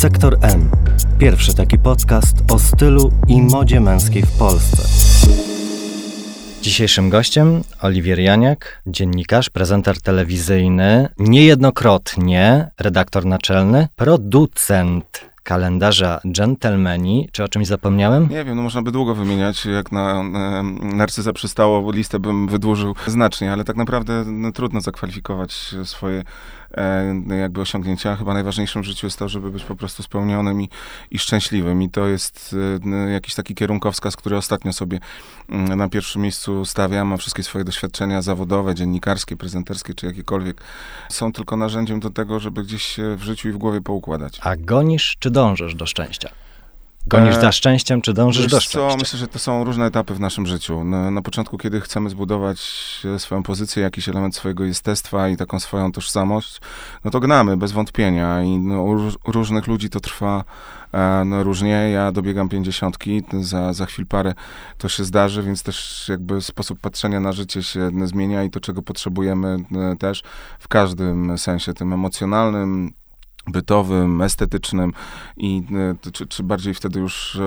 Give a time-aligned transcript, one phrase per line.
[0.00, 0.70] Sektor M.
[1.18, 4.82] Pierwszy taki podcast o stylu i modzie męskiej w Polsce.
[6.62, 17.28] Dzisiejszym gościem Oliwier Janiak, dziennikarz, prezenter telewizyjny, niejednokrotnie redaktor naczelny, producent kalendarza Gentlemani.
[17.32, 18.28] Czy o czymś zapomniałem?
[18.28, 19.66] Nie wiem, no można by długo wymieniać.
[19.66, 20.62] Jak na e,
[20.96, 26.22] Narcyza przystało, listę bym wydłużył znacznie, ale tak naprawdę no, trudno zakwalifikować swoje
[27.40, 28.16] jakby osiągnięcia.
[28.16, 30.68] Chyba najważniejszym w życiu jest to, żeby być po prostu spełnionym i,
[31.10, 31.82] i szczęśliwym.
[31.82, 34.98] I to jest e, jakiś taki kierunkowskaz, który ostatnio sobie
[35.48, 40.60] mm, na pierwszym miejscu stawiam, a wszystkie swoje doświadczenia zawodowe, dziennikarskie, prezenterskie czy jakiekolwiek
[41.08, 44.40] są tylko narzędziem do tego, żeby gdzieś w życiu i w głowie poukładać.
[44.42, 46.30] A gonisz czy dążysz do szczęścia?
[47.06, 48.90] Gonisz e, za szczęściem, czy dążysz do szczęścia?
[48.90, 48.96] Co?
[48.96, 50.84] Myślę, że to są różne etapy w naszym życiu.
[50.84, 52.60] Na, na, początku, kiedy chcemy zbudować
[53.18, 56.60] swoją pozycję, jakiś element swojego jestestwa i taką swoją tożsamość,
[57.04, 58.42] no to gnamy, bez wątpienia.
[58.42, 60.44] I no, u, różnych ludzi to trwa
[60.92, 61.90] e, no, różnie.
[61.92, 64.34] Ja dobiegam pięćdziesiątki, za, za chwil parę
[64.78, 68.82] to się zdarzy, więc też jakby sposób patrzenia na życie się zmienia i to, czego
[68.82, 69.56] potrzebujemy
[69.92, 70.22] e, też
[70.58, 72.92] w każdym sensie, tym emocjonalnym,
[73.52, 74.92] bytowym, estetycznym
[75.36, 75.62] i
[76.04, 77.38] e, czy, czy bardziej wtedy już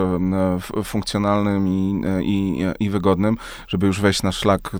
[0.75, 3.37] e, funkcjonalnym i, e, i, i wygodnym,
[3.67, 4.71] żeby już wejść na szlak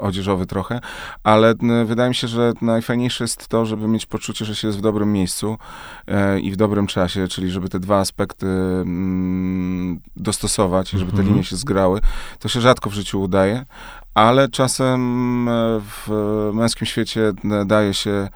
[0.00, 0.80] odzieżowy trochę,
[1.22, 4.82] ale wydaje mi się, że najfajniejsze jest to, żeby mieć poczucie, że się jest w
[4.82, 5.58] dobrym miejscu
[6.42, 11.28] i w dobrym czasie, czyli żeby te dwa aspekty mm, dostosować, żeby te mhm.
[11.28, 12.00] linie się zgrały.
[12.38, 13.64] To się rzadko w życiu udaje,
[14.14, 15.48] ale czasem
[15.80, 16.10] w
[16.54, 17.32] męskim świecie
[17.66, 18.28] daje się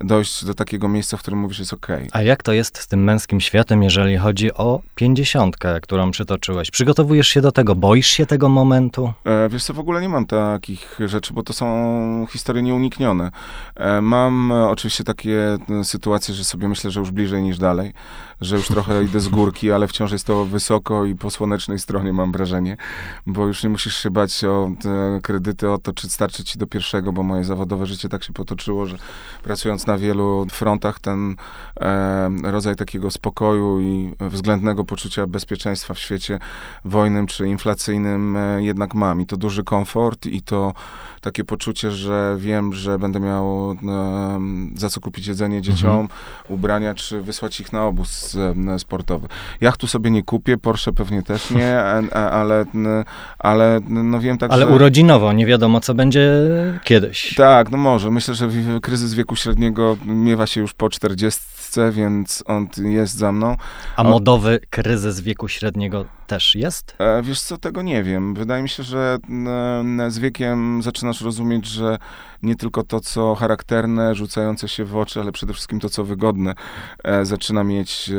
[0.00, 1.86] dojść do takiego miejsca, w którym mówisz, jest ok.
[2.12, 6.70] A jak to jest z tym męskim światem, jeżeli chodzi o pięćdziesiątkę, którą przytoczyłeś?
[6.70, 7.74] Przygotowujesz się do tego?
[7.74, 9.12] Boisz się tego momentu?
[9.24, 13.30] E, wiesz co, w ogóle nie mam takich rzeczy, bo to są historie nieuniknione.
[13.76, 17.92] E, mam oczywiście takie e, sytuacje, że sobie myślę, że już bliżej niż dalej
[18.40, 22.12] że już trochę idę z górki, ale wciąż jest to wysoko i po słonecznej stronie
[22.12, 22.76] mam wrażenie,
[23.26, 24.70] bo już nie musisz się bać o
[25.22, 28.86] kredyty, o to, czy starczy ci do pierwszego, bo moje zawodowe życie tak się potoczyło,
[28.86, 28.96] że
[29.42, 31.36] pracując na wielu frontach, ten
[31.80, 36.38] e, rodzaj takiego spokoju i względnego poczucia bezpieczeństwa w świecie
[36.84, 39.20] wojnym czy inflacyjnym e, jednak mam.
[39.20, 40.74] I to duży komfort i to
[41.20, 44.40] takie poczucie, że wiem, że będę miał e,
[44.74, 46.08] za co kupić jedzenie dzieciom, mhm.
[46.48, 49.28] ubrania, czy wysłać ich na obóz e, sportowy.
[49.60, 51.80] Jachtu sobie nie kupię, Porsche pewnie też nie,
[52.38, 52.64] ale,
[53.38, 54.72] ale no wiem tak, Ale że...
[54.72, 56.30] urodzinowo, nie wiadomo, co będzie
[56.84, 57.34] kiedyś.
[57.34, 58.10] Tak, no może.
[58.10, 58.48] Myślę, że
[58.82, 61.40] kryzys wieku średniego miewa się już po 40
[61.92, 63.56] więc on jest za mną.
[63.96, 66.96] A modowy kryzys wieku średniego też jest?
[66.98, 68.34] E, wiesz co, tego nie wiem.
[68.34, 69.18] Wydaje mi się, że
[70.08, 71.98] z wiekiem zaczynasz rozumieć, że
[72.42, 76.54] nie tylko to, co charakterne, rzucające się w oczy, ale przede wszystkim to, co wygodne,
[77.04, 78.14] e, zaczyna mieć e,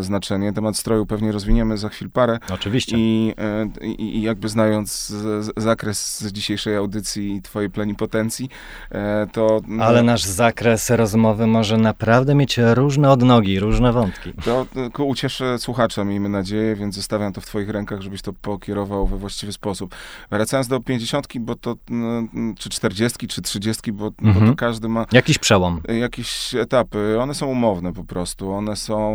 [0.00, 0.52] znaczenie.
[0.52, 2.38] Temat stroju pewnie rozwiniemy za chwil parę.
[2.50, 2.96] Oczywiście.
[2.98, 3.34] I,
[3.82, 5.14] i, i jakby znając
[5.56, 8.48] zakres dzisiejszej audycji i twojej plenipotencji,
[9.32, 9.60] to...
[9.80, 14.32] Ale nasz zakres rozmowy może naprawdę mieć różne odnogi, różne wątki.
[14.44, 19.06] To ku ucieszę słuchacza, miejmy nadzieję, więc zostawiam to w twoich rękach, żebyś to pokierował
[19.06, 19.94] we właściwy sposób.
[20.30, 22.22] Wracając do pięćdziesiątki, bo to, no,
[22.58, 24.26] czy czterdziestki, czy trzydziestki, bo, mhm.
[24.26, 24.56] bo to mhm.
[24.56, 25.06] każdy ma...
[25.12, 25.80] Jakiś przełom.
[26.00, 27.16] Jakieś etapy.
[27.20, 28.52] One są umowne po prostu.
[28.52, 29.05] One są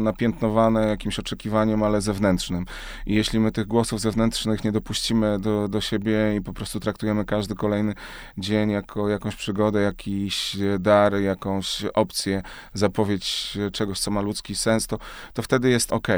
[0.00, 2.64] napiętnowane jakimś oczekiwaniem, ale zewnętrznym.
[3.06, 7.24] I jeśli my tych głosów zewnętrznych nie dopuścimy do, do siebie i po prostu traktujemy
[7.24, 7.94] każdy kolejny
[8.38, 12.42] dzień jako jakąś przygodę, jakiś dar, jakąś opcję,
[12.74, 14.98] zapowiedź czegoś, co ma ludzki sens, to,
[15.34, 16.08] to wtedy jest ok.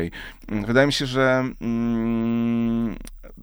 [0.48, 2.96] Wydaje mi się, że mm,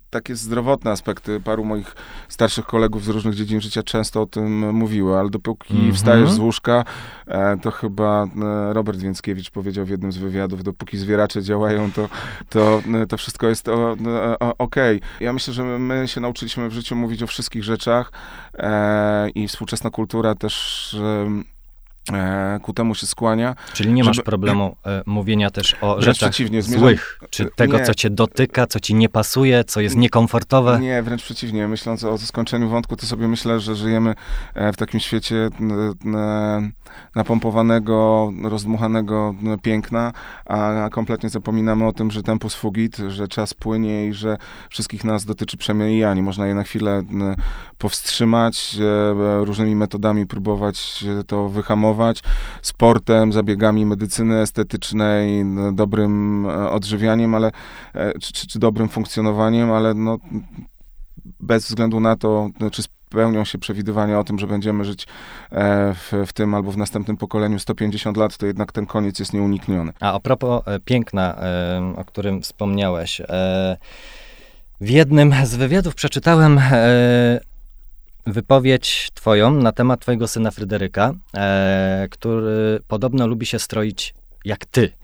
[0.10, 1.40] takie zdrowotne aspekty.
[1.40, 1.96] Paru moich
[2.30, 5.96] starszych kolegów z różnych dziedzin życia często o tym mówiły, ale dopóki mm -hmm.
[5.96, 6.86] wstajesz z łóżka,
[7.28, 12.10] e, to chyba e, Robert Więckiewicz powiedział w jednym z wywiadów, dopóki zwieracze działają, to,
[12.50, 13.68] to, e, to wszystko jest
[14.40, 14.98] okej.
[14.98, 15.02] Okay.
[15.20, 18.12] Ja myślę, że my się nauczyliśmy w życiu mówić o wszystkich rzeczach
[19.36, 20.96] i współczesna kultura też
[22.62, 23.56] ku temu się skłania.
[23.74, 24.26] Czyli nie masz żeby...
[24.26, 27.86] problemu e, mówienia też o rzeczach złych, czy tego, nie.
[27.86, 30.80] co cię dotyka, co ci nie pasuje, co jest niekomfortowe?
[30.80, 31.68] Nie, wręcz przeciwnie.
[31.68, 34.16] Myśląc o skończeniu wątku, to sobie myślę, że żyjemy
[34.54, 35.50] e, w takim świecie
[37.16, 40.14] napompowanego, rozdmuchanego piękna,
[40.46, 44.38] a kompletnie zapominamy o tym, że tempus fugit, że czas płynie i że
[44.70, 46.24] wszystkich nas dotyczy przemijanie.
[46.24, 47.04] Można je na chwilę
[47.78, 48.78] powstrzymać,
[49.40, 51.89] różnymi metodami próbować to wyhamować,
[52.62, 57.52] sportem, zabiegami medycyny estetycznej, dobrym e, odżywianiem, ale,
[57.94, 60.18] e, czy, czy, czy dobrym funkcjonowaniem, ale no,
[61.40, 65.08] bez względu na to, czy spełnią się przewidywania o tym, że będziemy żyć
[65.52, 69.34] e, w, w tym albo w następnym pokoleniu 150 lat, to jednak ten koniec jest
[69.34, 69.94] nieunikniony.
[70.00, 71.36] A a propos piękna,
[71.96, 73.22] o którym wspomniałeś,
[74.82, 76.60] w jednym z wywiadów przeczytałem
[78.32, 81.14] wypowiedź twoją na temat twojego syna Fryderyka,
[82.12, 84.16] który podobno lubi się stroić
[84.46, 84.99] jak ty.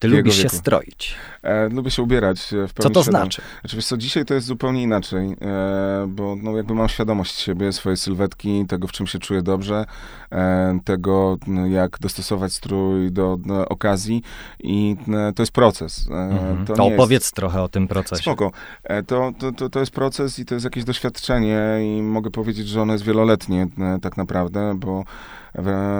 [0.00, 1.14] Ty lubisz się stroić.
[1.42, 2.54] E, lubię się ubierać.
[2.68, 3.42] W co to znaczy?
[3.60, 7.96] Znaczy, co, dzisiaj to jest zupełnie inaczej, e, bo no, jakby mam świadomość siebie, swojej
[7.96, 9.84] sylwetki, tego, w czym się czuję dobrze,
[10.32, 11.38] e, tego,
[11.68, 14.22] jak dostosować strój do, do okazji
[14.60, 16.08] i e, to jest proces.
[16.10, 16.66] E, mhm.
[16.66, 17.34] To, to opowiedz jest...
[17.34, 18.22] trochę o tym procesie.
[18.22, 18.50] Spoko.
[18.84, 22.68] E, to, to, to, to jest proces i to jest jakieś doświadczenie i mogę powiedzieć,
[22.68, 23.66] że ono jest wieloletnie
[24.02, 25.04] tak naprawdę, bo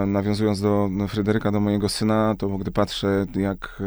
[0.06, 3.82] nawiązując do Fryderyka, do mojego syna, to gdy patrzę, jak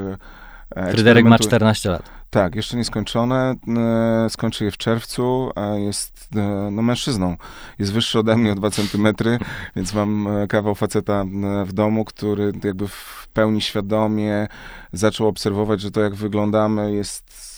[0.76, 2.10] e, Fryderyk ma 14 lat.
[2.30, 3.56] Tak, jeszcze nieskończone.
[3.78, 7.38] E, skończy je w czerwcu, a jest e, no, mężczyzną.
[7.80, 9.40] Jest wyższy ode mnie o 2 centymetry,
[9.76, 11.26] więc mam kawał faceta
[11.66, 14.48] w domu, który jakby w pełni świadomie
[14.94, 17.53] zaczął obserwować, że to jak wyglądamy jest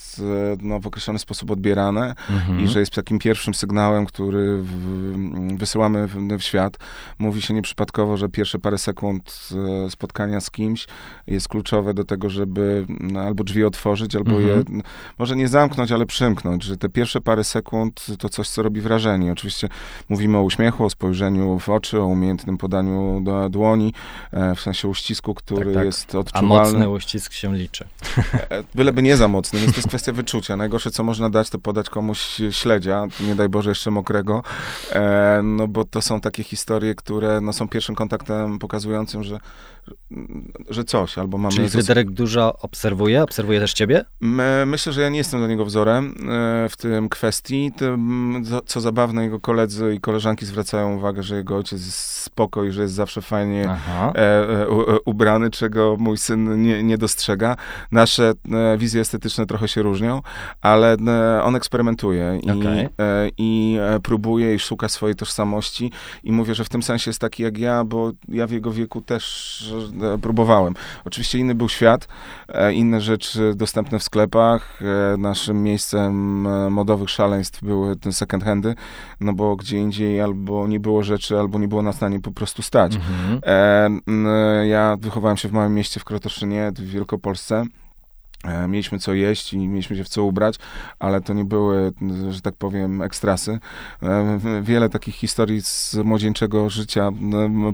[0.61, 2.59] no, w określony sposób odbierane mhm.
[2.59, 6.77] i że jest takim pierwszym sygnałem, który w, wysyłamy w, w, świat.
[7.19, 9.49] Mówi się nieprzypadkowo, że pierwsze parę sekund
[9.85, 10.87] e, spotkania z kimś
[11.27, 14.47] jest kluczowe do tego, żeby no, albo drzwi otworzyć, albo mhm.
[14.47, 14.81] je
[15.17, 19.31] może nie zamknąć, ale przymknąć, że te pierwsze parę sekund to coś, co robi wrażenie.
[19.31, 19.69] Oczywiście
[20.09, 23.93] mówimy o uśmiechu, o spojrzeniu w oczy, o umiejętnym podaniu do dłoni,
[24.31, 25.85] e, w sensie uścisku, który tak, tak.
[25.85, 26.55] jest odczuwalny.
[26.55, 27.85] A mocny uścisk się liczy.
[28.49, 30.55] E, byleby nie za mocny, więc to jest kwestia kwestia wyczucia.
[30.55, 34.43] Najgorsze, co można dać, to podać komuś śledzia, nie daj Boże jeszcze mokrego,
[34.91, 39.39] e, no bo to są takie historie, które no, są pierwszym kontaktem pokazującym, że
[40.69, 41.55] że coś, albo mamy...
[41.55, 43.23] Czyli Fryderyk dużo obserwuje?
[43.23, 44.05] Obserwuje też ciebie?
[44.21, 47.71] My, myślę, że ja nie jestem dla niego wzorem e, w tym kwestii.
[47.77, 52.71] Tym, co zabawne, jego koledzy i koleżanki zwracają uwagę, że jego ojciec jest spoko i
[52.71, 54.67] że jest zawsze fajnie e, e,
[55.05, 57.57] ubrany, czego mój syn nie, nie dostrzega.
[57.91, 59.94] Nasze e, wizje estetyczne trochę się różnią,
[60.61, 62.89] ale e, on eksperymentuje i, okay.
[62.99, 65.91] E, i próbuje i szuka swojej tożsamości
[66.23, 69.01] i mówię, że w tym sensie jest taki jak ja, bo ja w jego wieku
[69.01, 69.25] też
[70.01, 70.73] E, próbowałem.
[71.05, 72.07] Oczywiście inny był świat,
[72.47, 74.79] e, inne rzeczy dostępne w sklepach.
[74.81, 76.13] E, naszym miejscem
[76.73, 78.75] modowych szaleństw były te second handy,
[79.19, 82.31] no bo gdzie indziej albo nie było rzeczy, albo nie było nas na nie po
[82.31, 82.95] prostu stać.
[82.95, 83.41] Mhm.
[84.69, 87.65] Ja wychowałem się w małym mieście w Krotoszynie, w Wielkopolsce.
[88.47, 90.55] E, mieliśmy co jeść i mieliśmy się w co ubrać,
[90.99, 91.93] ale to nie były,
[92.29, 93.59] że tak powiem, ekstrasy.
[94.03, 97.09] E, wiele takich historii z młodzieńczego życia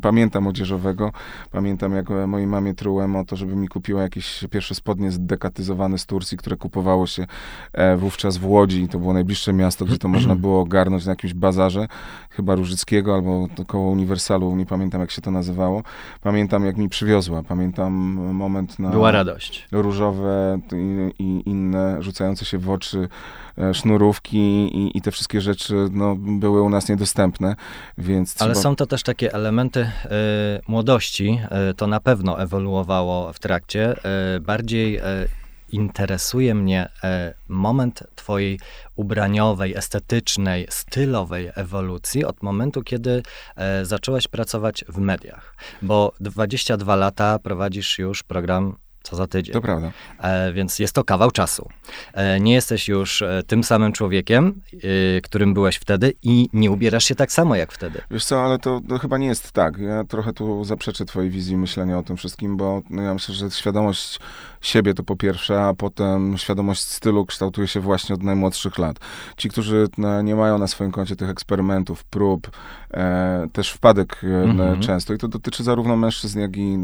[0.01, 1.11] pamiętam młodzieżowego.
[1.51, 6.05] Pamiętam, jak mojej mamie trułem o to, żeby mi kupiła jakieś pierwsze spodnie zdekatyzowane z
[6.05, 7.25] Turcji, które kupowało się
[7.73, 8.87] e, wówczas w Łodzi.
[8.87, 11.87] To było najbliższe miasto, gdzie to można było ogarnąć na jakimś bazarze,
[12.29, 15.83] chyba Różyckiego albo koło Uniwersalu, nie pamiętam jak się to nazywało.
[16.21, 17.43] Pamiętam, jak mi przywiozła.
[17.43, 17.93] Pamiętam
[18.33, 18.89] moment na...
[18.89, 19.67] Była radość.
[19.71, 23.09] Różowe i, i inne rzucające się w oczy
[23.57, 27.55] e, sznurówki i, i, te wszystkie rzeczy no, były u nas niedostępne,
[27.97, 29.89] więc Ale są to też takie elementy y,
[30.67, 31.39] młodości,
[31.71, 33.95] y, to na pewno ewoluowało w trakcie.
[34.35, 35.01] Y, bardziej
[35.71, 36.89] interesuje mnie
[37.47, 38.59] moment twojej
[38.95, 43.23] ubraniowej, estetycznej, stylowej ewolucji od momentu, kiedy
[43.83, 45.55] zacząłeś pracować w mediach.
[45.81, 49.53] Bo 22 lata prowadzisz już program co za tydzień.
[49.53, 49.91] To prawda.
[50.19, 51.69] E, więc jest to kawał czasu.
[52.13, 54.61] E, nie jesteś już e, tym samym człowiekiem,
[55.17, 58.01] e, którym byłeś wtedy i nie ubierasz się tak samo jak wtedy.
[58.11, 59.77] Wiesz co, ale to, to chyba nie jest tak.
[59.77, 63.51] Ja trochę tu zaprzeczę twojej wizji myślenia o tym wszystkim, bo no, ja myślę, że
[63.51, 64.19] świadomość
[64.61, 68.99] siebie to po pierwsze, a potem świadomość stylu kształtuje się właśnie od najmłodszych lat.
[69.37, 72.51] Ci, którzy no, nie mają na swoim koncie tych eksperymentów, prób,
[72.93, 74.79] e, też wpadek mm -hmm.
[74.79, 76.77] często i to dotyczy zarówno mężczyzn, jak i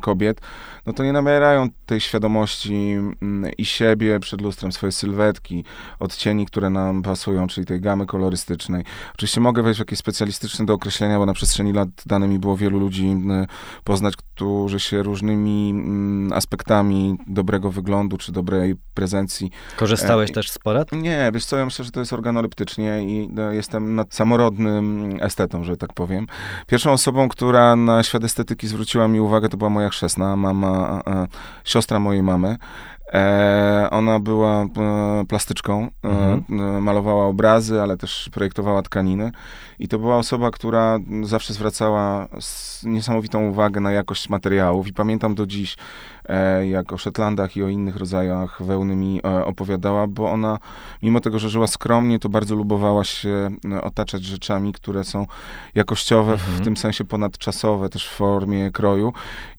[0.00, 0.40] kobiet,
[0.86, 2.74] no to nie nabierają tej świadomości
[3.22, 5.64] mm, i siebie przed lustrem, swojej sylwetki,
[5.98, 8.84] odcieni, które nam pasują, czyli tej gamy kolorystycznej.
[9.14, 12.56] Oczywiście mogę wejść w jakieś specjalistyczne do określenia, bo na przestrzeni lat dane mi było
[12.56, 13.16] wielu ludzi
[13.84, 19.50] poznać, którzy się różnymi mm, aspektami dobrego wyglądu, czy dobrej prezencji.
[19.76, 20.92] Korzystałeś e, też z porad?
[20.92, 25.76] Nie, wiesz co, ja myślę, że to jest organoleptycznie i no, jestem samorodnym estetą, że
[25.76, 26.26] tak powiem.
[26.66, 31.02] Pierwszą osobą, która na świat estetyki zwróciła mi uwagę, to była moja chrzestna, mama,
[31.64, 32.56] siostra mojej mamy.
[33.14, 34.68] E, ona była e,
[35.28, 36.82] plastyczką, e, Mhm.
[36.82, 39.32] malowała obrazy, ale też projektowała tkaniny.
[39.78, 42.28] I to była osoba, która zawsze zwracała
[42.82, 44.88] niesamowitą uwagę na jakość materiałów.
[44.88, 45.76] I pamiętam do dziś,
[46.28, 50.58] e, jak o Szetlandach i o innych rodzajach wełny mi e, opowiadała, bo ona,
[51.02, 55.26] mimo tego, że żyła skromnie, to bardzo lubowała się e, otaczać rzeczami, które są
[55.74, 56.64] jakościowe, w Mhm.
[56.64, 59.12] tym sensie ponadczasowe, też w formie kroju.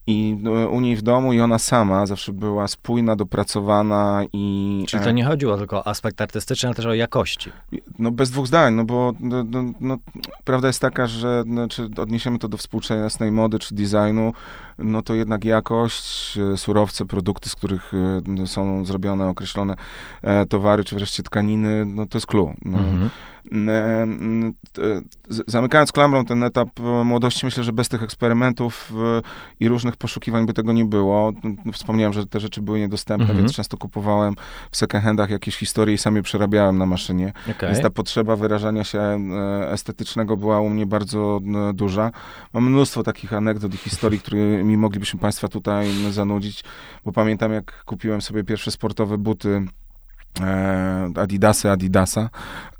[0.08, 4.84] I e, u niej w domu i ona sama zawsze była spójna, dopracowana i...
[4.88, 7.51] Czyli e, to nie chodziło tylko o aspekt artystyczny, ale też o jakości.
[8.00, 9.98] no bez dwóch zdań, no bo no, no, no,
[10.43, 14.34] prawda jest taka, że no, czy odniesiemy to do współczesnej mody czy designu,
[14.77, 19.75] no to jednak jakość, e, surowce, produkty, z których e, no, są zrobione określone
[20.50, 22.53] towary, czy wreszcie tkaniny, no to jest clue.
[22.65, 22.77] No.
[22.77, 23.10] Mhm.
[23.51, 24.81] M, t-
[25.29, 26.70] z- Zamykając klamrą ten etap
[27.05, 28.93] młodości, myślę, że bez tych eksperymentów
[29.60, 31.31] i różnych poszukiwań by tego nie było.
[31.74, 33.39] Wspomniałem, że te rzeczy były niedostępne, Mhm.
[33.39, 34.36] więc często kupowałem
[34.71, 37.33] w second handach jakieś historie i sam je przerabiałem na maszynie.
[37.51, 37.69] Okej.
[37.69, 42.12] Więc ta potrzeba wyrażania się e, estetycznego była u mnie bardzo e, duża.
[42.53, 46.63] Mam mnóstwo takich anegdot i historii, którymi moglibyśmy Państwa tutaj zanudzić,
[47.05, 49.65] bo pamiętam, jak kupiłem sobie pierwsze sportowe buty
[50.41, 52.29] e, Adidasy Adidasa.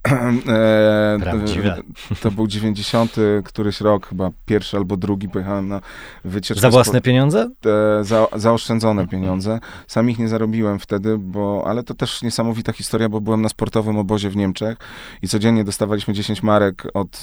[0.08, 1.78] E, Prawdziwe.
[2.22, 5.82] To był 90 któryś rok, chyba pierwszy albo drugi, pojechałem na
[6.26, 6.62] wycieczkę.
[6.62, 7.50] Za spo- własne pieniądze?
[7.62, 7.70] te
[8.04, 9.60] za, zaoszczędzone pieniądze.
[9.88, 13.98] Sam ich nie zarobiłem wtedy, bo, ale to też niesamowita historia, bo byłem na sportowym
[13.98, 14.78] obozie w Niemczech
[15.22, 17.22] i codziennie dostawaliśmy 10 marek od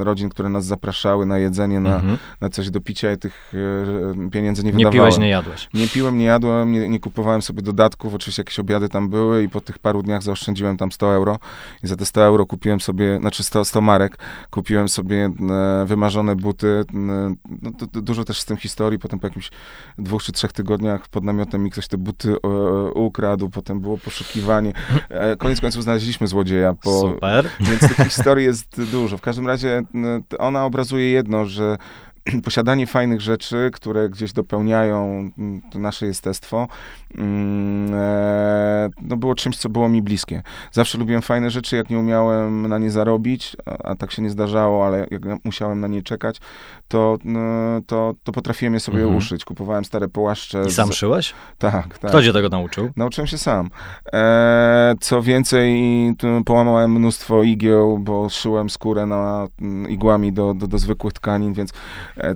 [0.00, 2.18] e, rodzin, które nas zapraszały na jedzenie, na, Mhm.
[2.40, 3.52] na coś do picia i tych
[4.26, 4.92] e, pieniędzy nie Nie wydawałem.
[5.12, 5.68] piłeś, nie jadłeś.
[5.74, 9.48] Nie piłem, nie jadłem, nie, nie kupowałem sobie dodatków, oczywiście jakieś obiady tam były i
[9.48, 11.38] po tych paru dniach zaoszczędziłem tam 100 euro
[11.82, 14.18] i za te 100 euro kupiłem sobie, znaczy 100, 100 marek,
[14.50, 19.50] kupiłem sobie e, wymarzone buty, e, no, dużo też z tym historii, potem po jakimś
[19.98, 22.48] dwóch czy trzech tygodniach pod namiotem mi ktoś te buty e,
[22.90, 24.72] ukradł, potem było poszukiwanie,
[25.38, 27.50] koniec końców znaleźliśmy złodzieja, po, Super.
[27.60, 29.18] więc tych historii jest dużo.
[29.18, 29.82] W każdym razie
[30.38, 31.78] ona obrazuje jedno, że
[32.44, 36.68] posiadanie fajnych rzeczy, które gdzieś dopełniają mm, to nasze jestestwo,
[37.18, 40.42] mm, e, no było czymś, co było mi bliskie.
[40.72, 44.30] Zawsze lubiłem fajne rzeczy, jak nie umiałem na nie zarobić, a, a tak się nie
[44.30, 46.36] zdarzało, ale jak musiałem na nie czekać,
[46.88, 47.40] to, no,
[47.86, 49.16] to, to potrafiłem je sobie Mhm.
[49.16, 49.44] uszyć.
[49.44, 50.62] Kupowałem stare połaszcze.
[50.68, 51.34] I sam z- szyłeś?
[51.58, 52.10] Tak, tak.
[52.10, 52.90] Kto cię tego nauczył?
[52.96, 53.70] Nauczyłem się sam.
[54.12, 55.82] E, co więcej,
[56.44, 61.72] połamałem mnóstwo igieł, bo szyłem skórę na, mm, igłami do, do, do zwykłych tkanin, więc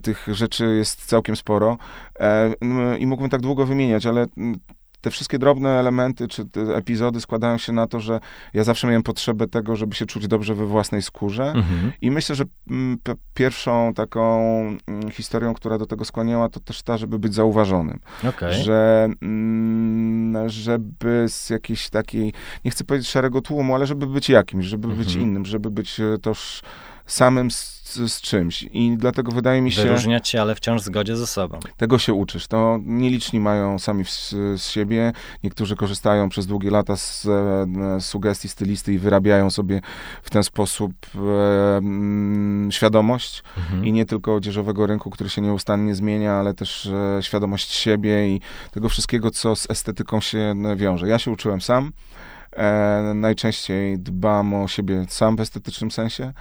[0.02, 1.78] tych rzeczy jest całkiem sporo.
[2.20, 2.52] E,
[2.98, 4.26] I mógłbym tak długo wymieniać, ale
[5.00, 8.20] te wszystkie drobne elementy czy te epizody składają się na to, że
[8.54, 11.44] ja zawsze miałem potrzebę tego, żeby się czuć dobrze we własnej skórze.
[11.44, 11.92] Mhm.
[12.00, 12.44] I myślę, że
[13.34, 14.40] pierwszą taką
[15.12, 18.54] historią, która do tego skłaniała, to też ta, żeby być zauważonym Okej.
[18.62, 19.08] że
[20.46, 22.32] żeby z jakiejś takiej,
[22.64, 25.26] nie chcę powiedzieć szarego tłumu, ale żeby być jakimś, żeby być Mhm.
[25.26, 26.62] innym, żeby być e, toż
[27.08, 28.62] samym z, z czymś.
[28.62, 31.58] I dlatego wydaje mi się, Wyróżniać się, ale wciąż w zgodzie ze sobą.
[31.76, 32.46] tego się uczysz.
[32.46, 34.10] To nieliczni mają sami w,
[34.56, 35.12] z siebie.
[35.44, 39.80] Niektórzy korzystają przez długie lata z, e, z sugestii stylisty i wyrabiają sobie
[40.22, 43.42] w ten sposób e, mm, świadomość.
[43.58, 43.84] Mhm.
[43.84, 48.40] I nie tylko odzieżowego rynku, który się nieustannie zmienia, ale też e, świadomość siebie i
[48.70, 51.08] tego wszystkiego, co z estetyką się e, wiąże.
[51.08, 51.92] Ja się uczyłem sam.
[52.56, 56.32] E, najczęściej dbam o siebie sam w estetycznym sensie.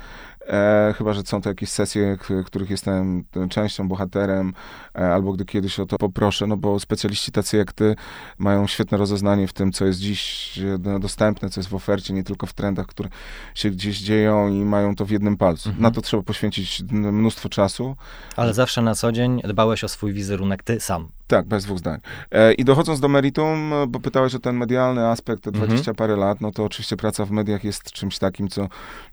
[0.48, 4.54] E, chyba, że są to jakieś sesje, których jestem częścią, bohaterem,
[4.96, 7.96] e, albo gdy kiedyś o to poproszę, no bo specjaliści tacy jak ty
[8.38, 12.24] mają świetne rozeznanie w tym, co jest dziś do- dostępne, co jest w ofercie, nie
[12.24, 13.10] tylko w trendach, które
[13.56, 15.70] się gdzieś dzieją i mają to w jednym palcu.
[15.70, 15.84] Mhm.
[15.84, 17.96] Na to trzeba poświęcić mnóstwo czasu.
[18.36, 21.08] Ale zawsze na co dzień dbałeś o swój wizerunek ty sam.
[21.28, 22.00] Tak, bez dwóch zdań.
[22.32, 25.68] E, I dochodząc do meritum, bo pytałeś o ten medialny aspekt, te Mhm.
[25.68, 28.68] 20 parę lat, no to oczywiście praca w mediach jest czymś takim, co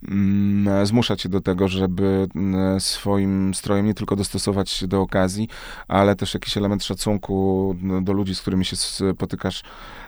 [0.08, 5.48] mm, zmusza cię do tego, żeby mm, swoim strojem nie tylko dostosować się do okazji,
[5.88, 9.62] ale też jakiś element szacunku no, do ludzi, z którymi się spotykasz,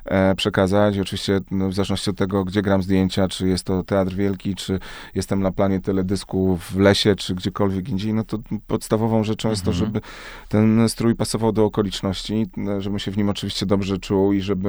[0.05, 0.97] e, przekazać.
[0.97, 4.55] I oczywiście no, w zależności od tego, gdzie gram zdjęcia, czy jest to Teatr Wielki,
[4.55, 4.79] czy
[5.15, 9.71] jestem na planie teledysku w lesie, czy gdziekolwiek indziej, no to podstawową rzeczą jest to,
[9.71, 9.87] Mhm.
[9.87, 10.01] żeby
[10.49, 14.69] ten strój pasował do okoliczności, e, żebym się w nim oczywiście dobrze czuł i żeby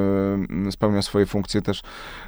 [0.50, 1.82] mm, spełniał swoje funkcje też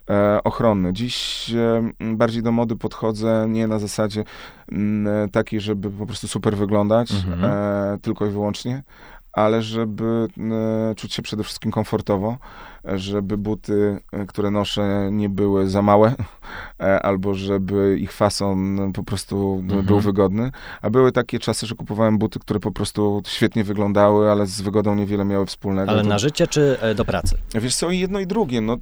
[0.10, 0.94] e, ochronne.
[0.94, 4.24] Dziś e, m, bardziej do mody podchodzę nie na zasadzie
[4.72, 7.44] m, takiej, żeby po prostu super wyglądać, Mhm.
[7.44, 8.84] e, tylko i wyłącznie,
[9.32, 10.27] ale żeby
[10.98, 12.38] czuć się przede wszystkim komfortowo,
[12.86, 16.13] żeby buty, e, które noszę, nie były za małe,
[16.79, 19.86] e, albo żeby ich fason po prostu Mhm.
[19.86, 20.51] był wygodny.
[20.81, 24.95] A były takie czasy, że kupowałem buty, które po prostu świetnie wyglądały, ale z wygodą
[24.95, 25.91] niewiele miały wspólnego.
[25.91, 27.38] Ale To- na życie czy e, do pracy?
[27.55, 28.62] Wiesz co, i jedno i drugie.
[28.62, 28.77] No,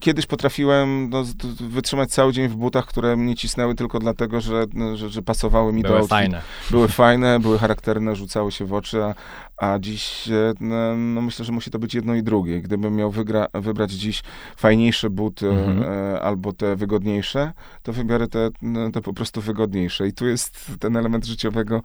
[0.00, 1.24] kiedyś potrafiłem no,
[1.60, 4.64] wytrzymać cały dzień w butach, które mnie cisnęły tylko dlatego, że,
[4.94, 6.42] że, że pasowały mi do Były fajne.
[6.70, 9.14] Były fajne, były charakterne, rzucały się w oczy, a,
[9.56, 10.52] a dziś e,
[10.96, 12.60] no, myślę, że musi to być jedno i drugie.
[12.62, 14.22] Gdybym miał wygra, wybrać dziś
[14.56, 15.82] fajniejsze buty Mhm.
[15.82, 18.48] e, albo te wygodniejsze, to wybiorę te,
[18.92, 20.08] te po prostu wygodniejsze.
[20.08, 21.82] I tu jest ten element życiowego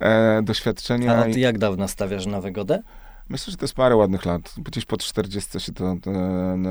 [0.00, 1.16] e, doświadczenia.
[1.16, 2.82] A ty jak dawno stawiasz na wygodę?
[3.28, 4.54] Myślę, że to jest parę ładnych lat.
[4.58, 5.96] Gdzieś po 40 się to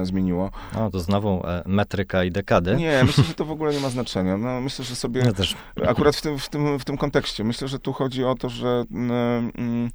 [0.02, 0.52] e, zmieniło.
[0.74, 2.76] No to znowu e, metryka i dekady.
[2.76, 4.38] Nie, myślę, że to w ogóle nie ma znaczenia.
[4.38, 5.56] No, myślę, że sobie Ja też.
[5.88, 8.84] akurat w tym, w, tym, w tym kontekście, myślę, że tu chodzi o to, że,
[8.92, 9.90] mm, mm,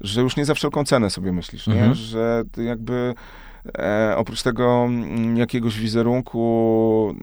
[0.00, 1.74] że już nie za wszelką cenę sobie myślisz, nie?
[1.74, 1.94] Mhm.
[1.94, 3.14] że jakby
[3.78, 7.14] e, oprócz tego mm, jakiegoś wizerunku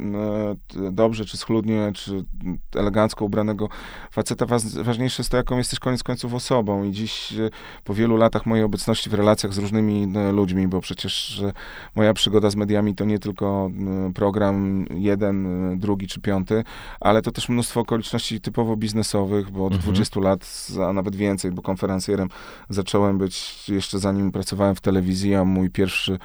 [0.75, 2.25] e, dobrze czy schludnie, czy
[2.75, 3.69] elegancko ubranego
[4.11, 4.45] faceta,
[4.83, 7.49] ważniejsze jest to, jaką jesteś koniec końców osobą i dziś e,
[7.83, 11.53] po wielu latach mojej obecności w relacjach z różnymi e, ludźmi, bo przecież e,
[11.95, 13.69] moja przygoda z mediami to nie tylko
[14.15, 16.63] program jeden, e, drugi czy piąty,
[16.99, 19.93] ale to też mnóstwo okoliczności typowo biznesowych, bo od Mhm.
[19.93, 22.29] 20 lat, a nawet więcej, bo konferencjerem
[22.69, 26.19] zacząłem być jeszcze zanim pracowałem w telewizji, a mój pierwszy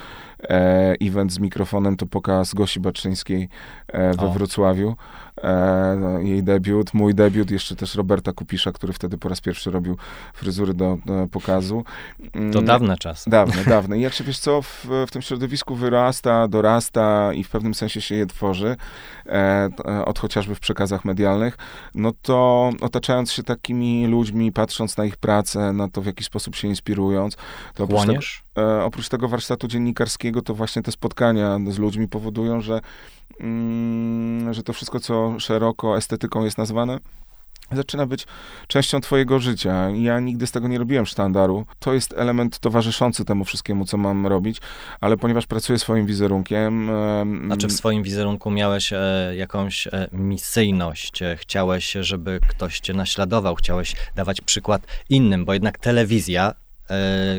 [1.00, 3.48] event z mikrofonem to pokaz Gosi Baczyńskiej
[3.88, 4.30] e, we O.
[4.30, 4.96] Wrocławiu.
[5.42, 9.70] E, no, jej debiut, mój debiut, jeszcze też Roberta Kupisza, który wtedy po raz pierwszy
[9.70, 9.96] robił
[10.34, 11.84] fryzury do, do pokazu.
[12.32, 13.30] To Mm, dawne czasy.
[13.30, 13.98] Dawne, dawne.
[13.98, 18.00] I jak się, wiesz co, w, w tym środowisku wyrasta, dorasta i w pewnym sensie
[18.00, 18.76] się je tworzy,
[19.26, 21.56] e, e, od chociażby w przekazach medialnych,
[21.94, 26.56] no to otaczając się takimi ludźmi, patrząc na ich pracę, na to, w jaki sposób
[26.56, 27.36] się inspirując,
[27.74, 28.20] to oprócz tego,
[28.58, 32.80] e, oprócz tego warsztatu dziennikarskiego, to właśnie te spotkania z ludźmi powodują, że,
[34.50, 36.98] że to wszystko, co szeroko estetyką jest nazwane,
[37.72, 38.26] zaczyna być
[38.66, 39.90] częścią twojego życia.
[39.90, 41.66] Ja nigdy z tego nie robiłem sztandaru.
[41.78, 44.60] To jest element towarzyszący temu wszystkiemu, co mam robić,
[45.00, 46.90] ale ponieważ pracuję swoim wizerunkiem...
[46.90, 52.94] em, Znaczy w swoim wizerunku miałeś e, jakąś e, misyjność, e, chciałeś, żeby ktoś cię
[52.94, 56.54] naśladował, chciałeś dawać przykład innym, bo jednak telewizja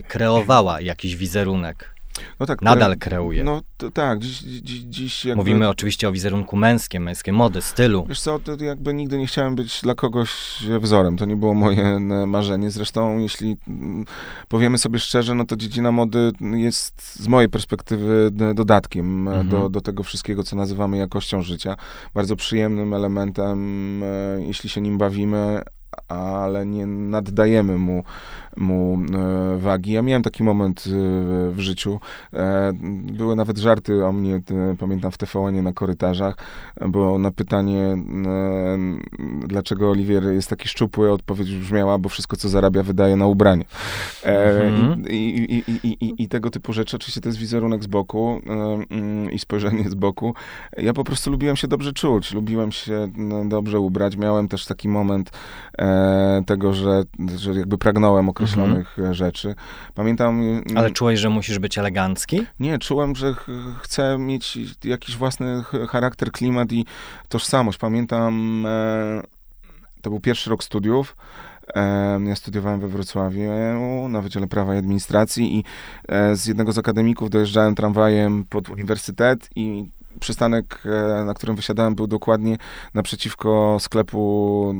[0.08, 1.93] kreowała jakiś wizerunek.
[2.39, 3.43] No tak, Nadal kreuje.
[3.43, 5.41] No to, tak, dziś, dziś, dziś jakby...
[5.41, 8.05] Mówimy oczywiście o wizerunku męskim, męskiej mody, stylu.
[8.10, 10.32] Wiesz co, to jakby nigdy nie chciałem być dla kogoś
[10.79, 11.17] wzorem.
[11.17, 12.72] To nie było moje marzenie.
[12.72, 14.05] Zresztą, jeśli mm,
[14.48, 19.49] powiemy sobie szczerze, no to dziedzina mody jest z mojej perspektywy dodatkiem Mhm.
[19.49, 21.76] do, do tego wszystkiego, co nazywamy jakością życia.
[22.13, 24.08] Bardzo przyjemnym elementem, e,
[24.47, 25.62] jeśli się nim bawimy,
[26.08, 28.03] ale nie naddajemy mu,
[28.58, 29.91] mu e, wagi.
[29.91, 30.89] Ja miałem taki moment e,
[31.51, 31.99] w życiu.
[32.34, 32.73] E,
[33.13, 34.41] były nawet żarty o mnie,
[34.79, 36.38] pamiętam w TVN-ie na korytarzach,
[36.88, 37.97] bo na pytanie,
[39.47, 43.65] dlaczego Oliwier jest taki szczupły, odpowiedź brzmiała, bo wszystko, co zarabia, wydaje na ubranie.
[44.23, 45.03] Mhm.
[45.10, 46.95] i, i, i, i, tego typu rzeczy.
[46.95, 48.41] Oczywiście to jest wizerunek z boku
[48.89, 50.34] mm, i spojrzenie z boku.
[50.77, 53.08] Ja po prostu lubiłem się dobrze czuć, lubiłem się
[53.45, 54.15] dobrze ubrać.
[54.15, 55.32] Miałem też taki moment
[56.46, 57.04] tego, że,
[57.38, 59.56] że jakby pragnąłem określonych e, rzeczy.
[59.96, 60.39] Pamiętam...
[60.41, 62.46] mm, Ale czułeś, że musisz być elegancki?
[62.60, 63.48] nie, czułem, że ch-
[63.82, 66.86] chcę mieć jakiś własny ch- charakter, klimat i
[67.30, 67.78] tożsamość.
[67.78, 69.22] Pamiętam, e,
[70.02, 71.15] to był pierwszy rok studiów.
[71.76, 73.41] E, ja studiowałem we Wrocławiu
[74.10, 75.63] na Wydziale Prawa i Administracji i
[76.10, 81.95] e, z jednego z akademików dojeżdżałem tramwajem pod uniwersytet i przystanek, e, na którym wysiadałem,
[81.95, 82.58] był dokładnie
[82.93, 84.76] naprzeciwko sklepu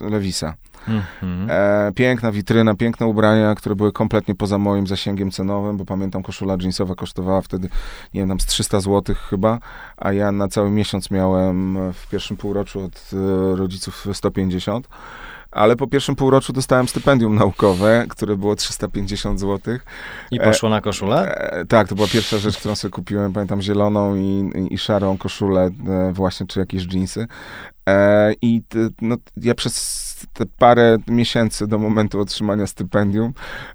[0.00, 0.54] e, Lewisa.
[0.88, 1.50] Mhm.
[1.50, 6.56] E, piękna witryna, piękne ubrania, które były kompletnie poza moim zasięgiem cenowym, bo pamiętam koszula
[6.60, 7.68] jeansowa kosztowała wtedy,
[8.14, 9.58] nie wiem, tam z 300 zł chyba,
[9.96, 13.10] a ja na cały miesiąc miałem w pierwszym półroczu od
[13.54, 14.88] rodziców 150.
[15.52, 19.78] Ale po pierwszym półroczu dostałem stypendium naukowe, które było 350 zł.
[20.30, 21.34] I poszło na koszulę?
[21.34, 23.32] E, tak, to była pierwsza rzecz, którą sobie kupiłem.
[23.32, 27.26] Pamiętam zieloną i, i, i szarą koszulę, e, właśnie, czy jakieś dżinsy.
[27.88, 28.62] E, I
[29.02, 33.32] no, ja przez te parę miesięcy do momentu otrzymania stypendium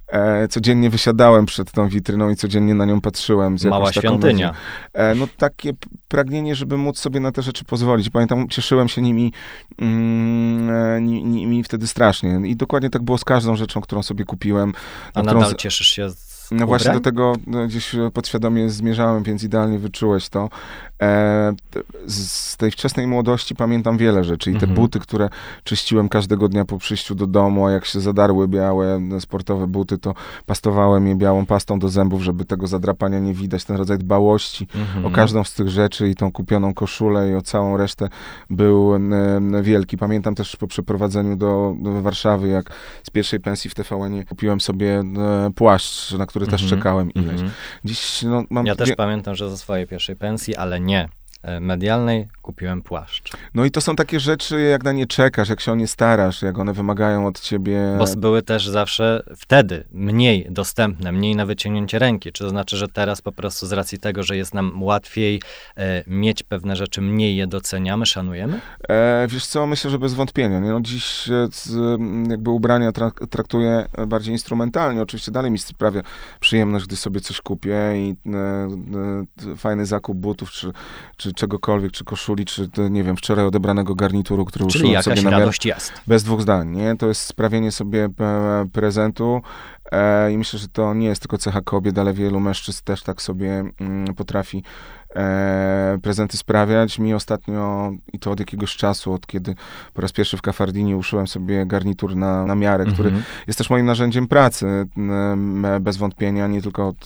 [0.08, 3.60] e, codziennie wysiadałem przed tą witryną i codziennie na nią patrzyłem.
[3.60, 4.54] Z Mała świątynia.
[4.94, 5.74] E, no takie
[6.08, 8.10] pragnienie, żeby móc sobie na te rzeczy pozwolić.
[8.10, 9.34] Pamiętam, cieszyłem się nimi,
[9.80, 12.42] mm, ni- nimi wtedy strasznie.
[12.46, 14.74] I dokładnie tak było z każdą rzeczą, którą sobie kupiłem.
[15.14, 19.44] A którą nadal cieszysz się z No właśnie do tego no, gdzieś podświadomie zmierzałem, więc
[19.44, 20.50] idealnie wyczułeś to.
[21.02, 21.54] E,
[22.08, 24.74] z, tej wczesnej młodości pamiętam wiele rzeczy i te Mhm.
[24.74, 25.30] buty, które
[25.64, 29.98] czyściłem każdego dnia po przyjściu do domu, a jak się zadarły białe no, sportowe buty,
[29.98, 30.14] to
[30.46, 35.06] pastowałem je białą pastą do zębów, żeby tego zadrapania nie widać, ten rodzaj dbałości Mhm.
[35.06, 38.10] o każdą z tych rzeczy i tą kupioną koszulę i o całą resztę
[38.50, 39.14] był em,
[39.64, 39.98] wielki.
[39.98, 42.72] Pamiętam też po przeprowadzeniu do, do Warszawy, jak
[43.04, 45.04] z pierwszej pensji w TVN kupiłem sobie e,
[45.56, 46.80] płaszcz, na który też Mhm.
[46.80, 47.32] czekałem ileś.
[47.32, 47.52] Mhm.
[47.86, 48.66] Dziś no, mam...
[48.66, 51.08] Ja też pamiętam, że ze swojej pierwszej pensji, ale nie e,
[51.62, 53.34] medialnej, kupiłem płaszcz.
[53.54, 56.42] No i to są takie rzeczy, jak na nie czekasz, jak się o nie starasz,
[56.42, 57.96] jak one wymagają od ciebie...
[57.98, 62.32] Bo były też zawsze wtedy mniej dostępne, mniej na wyciągnięcie ręki.
[62.32, 65.42] Czy to znaczy, że teraz po prostu z racji tego, że jest nam łatwiej
[65.76, 68.62] e, mieć pewne rzeczy, mniej je doceniamy, szanujemy?
[68.90, 70.60] E, wiesz co, myślę, że bez wątpienia.
[70.60, 70.70] Nie?
[70.70, 75.02] No dziś e, z, jakby ubrania trak- traktuję bardziej instrumentalnie.
[75.02, 76.02] Oczywiście dalej mi sprawia
[76.40, 78.38] przyjemność, gdy sobie coś kupię i e,
[79.52, 80.72] e, fajny zakup butów, czy,
[81.18, 85.32] czy czegokolwiek, czy koszuli, czy nie wiem, wczoraj odebranego garnituru, który Czyli uszyłem jakaś sobie
[85.32, 85.94] na radość jest.
[86.08, 86.96] Bez dwóch zdań, nie?
[86.96, 89.42] To jest sprawienie sobie e, prezentu
[89.92, 93.22] e, i myślę, że to nie jest tylko cecha kobiet, ale wielu mężczyzn też tak
[93.22, 94.64] sobie mm, potrafi
[95.16, 97.00] e, prezenty sprawiać.
[97.00, 99.56] Mi ostatnio, i to od jakiegoś czasu, od kiedy
[99.94, 103.26] po raz pierwszy w Kafardinie uszyłem sobie garnitur na, na miarę, który Mhm.
[103.48, 104.86] jest też moim narzędziem pracy,
[105.82, 107.06] bez wątpienia, nie tylko od,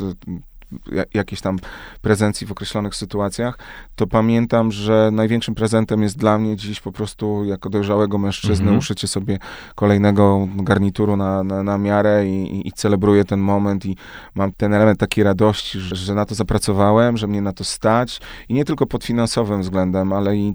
[1.13, 1.59] jakiejś tam
[2.01, 3.57] prezencji w określonych sytuacjach,
[3.95, 8.77] to pamiętam, że największym prezentem jest dla mnie dziś po prostu jako dojrzałego mężczyzny Mhm.
[8.77, 9.39] uszycie sobie
[9.75, 13.97] kolejnego garnituru na, na, na miarę i, i, celebruję ten moment i
[14.35, 18.19] mam ten element takiej radości, że, że na to zapracowałem, że mnie na to stać
[18.49, 20.53] i nie tylko pod finansowym względem, ale i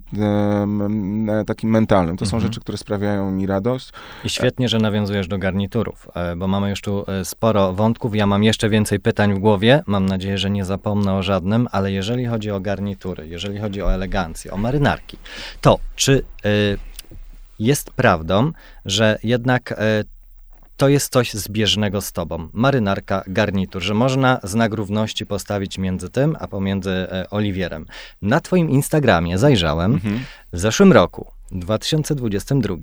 [1.39, 2.17] e, takim mentalnym.
[2.17, 2.43] To są Mhm.
[2.53, 3.93] rzeczy, które sprawiają mi radość.
[4.25, 8.17] I świetnie, że nawiązujesz do garniturów, e, bo mamy już tu e, sporo wątków.
[8.17, 9.83] Ja mam jeszcze więcej pytań w głowie.
[9.87, 13.95] Mam nadzieję, że nie zapomnę o żadnym, ale jeżeli chodzi o garnitury, jeżeli chodzi o
[13.95, 15.19] elegancję, o marynarki,
[15.61, 16.49] to czy e,
[17.59, 18.53] jest prawdą,
[18.85, 19.77] że jednak e,
[20.77, 22.49] to jest coś zbieżnego z tobą?
[22.53, 27.87] Marynarka, garnitur, że można znak równości postawić między tym, a pomiędzy e, Oliwierem.
[28.23, 30.01] Na twoim Instagramie zajrzałem.
[30.53, 32.77] W zeszłym roku, 2022,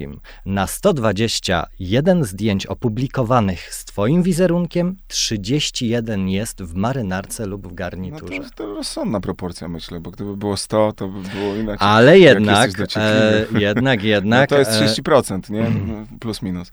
[0.45, 7.75] na 121 zdjęć opublikowanych z Twoim wizerunkiem, 31 jest w marynarce lub w No to
[7.75, 8.49] garniturze.
[8.55, 11.87] to rozsądna proporcja, myślę, bo gdyby było 100, to by było inaczej.
[11.87, 15.69] Ale jednak, e, jednak, jednak, no to jest e, 30%, nie?
[15.69, 16.71] No, Plus minus.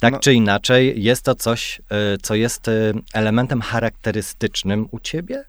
[0.00, 0.18] tak no.
[0.20, 2.72] czy inaczej, jest to coś, e, co jest e,
[3.14, 5.44] elementem charakterystycznym u Ciebie?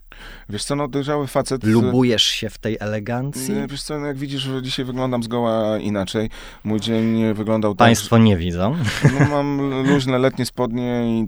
[0.50, 1.64] Wiesz co, no dojrzały facet...
[1.64, 3.56] Lubujesz się w tej elegancji?
[3.70, 6.30] Wiesz co, no jak widzisz, że dzisiaj wyglądam zgoła inaczej.
[6.64, 11.28] Mój dzień wyglądał Państwo nie widzą, tak, no, mam luźne letnie spodnie i,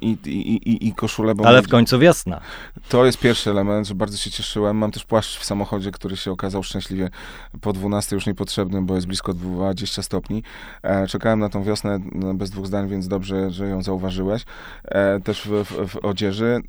[0.00, 2.40] i, i, i, i koszulę, ale w końcu wiosna.
[2.88, 4.76] to jest pierwszy element, że bardzo się cieszyłem.
[4.76, 7.10] Mam też płaszcz w samochodzie, który się okazał szczęśliwie
[7.60, 10.42] po 12 już niepotrzebny, bo jest blisko 20 stopni.
[10.82, 14.44] E, czekałem na tą wiosnę no, bez dwóch zdań, więc dobrze, że ją zauważyłeś.
[14.84, 16.60] E, też w, w, w odzieży.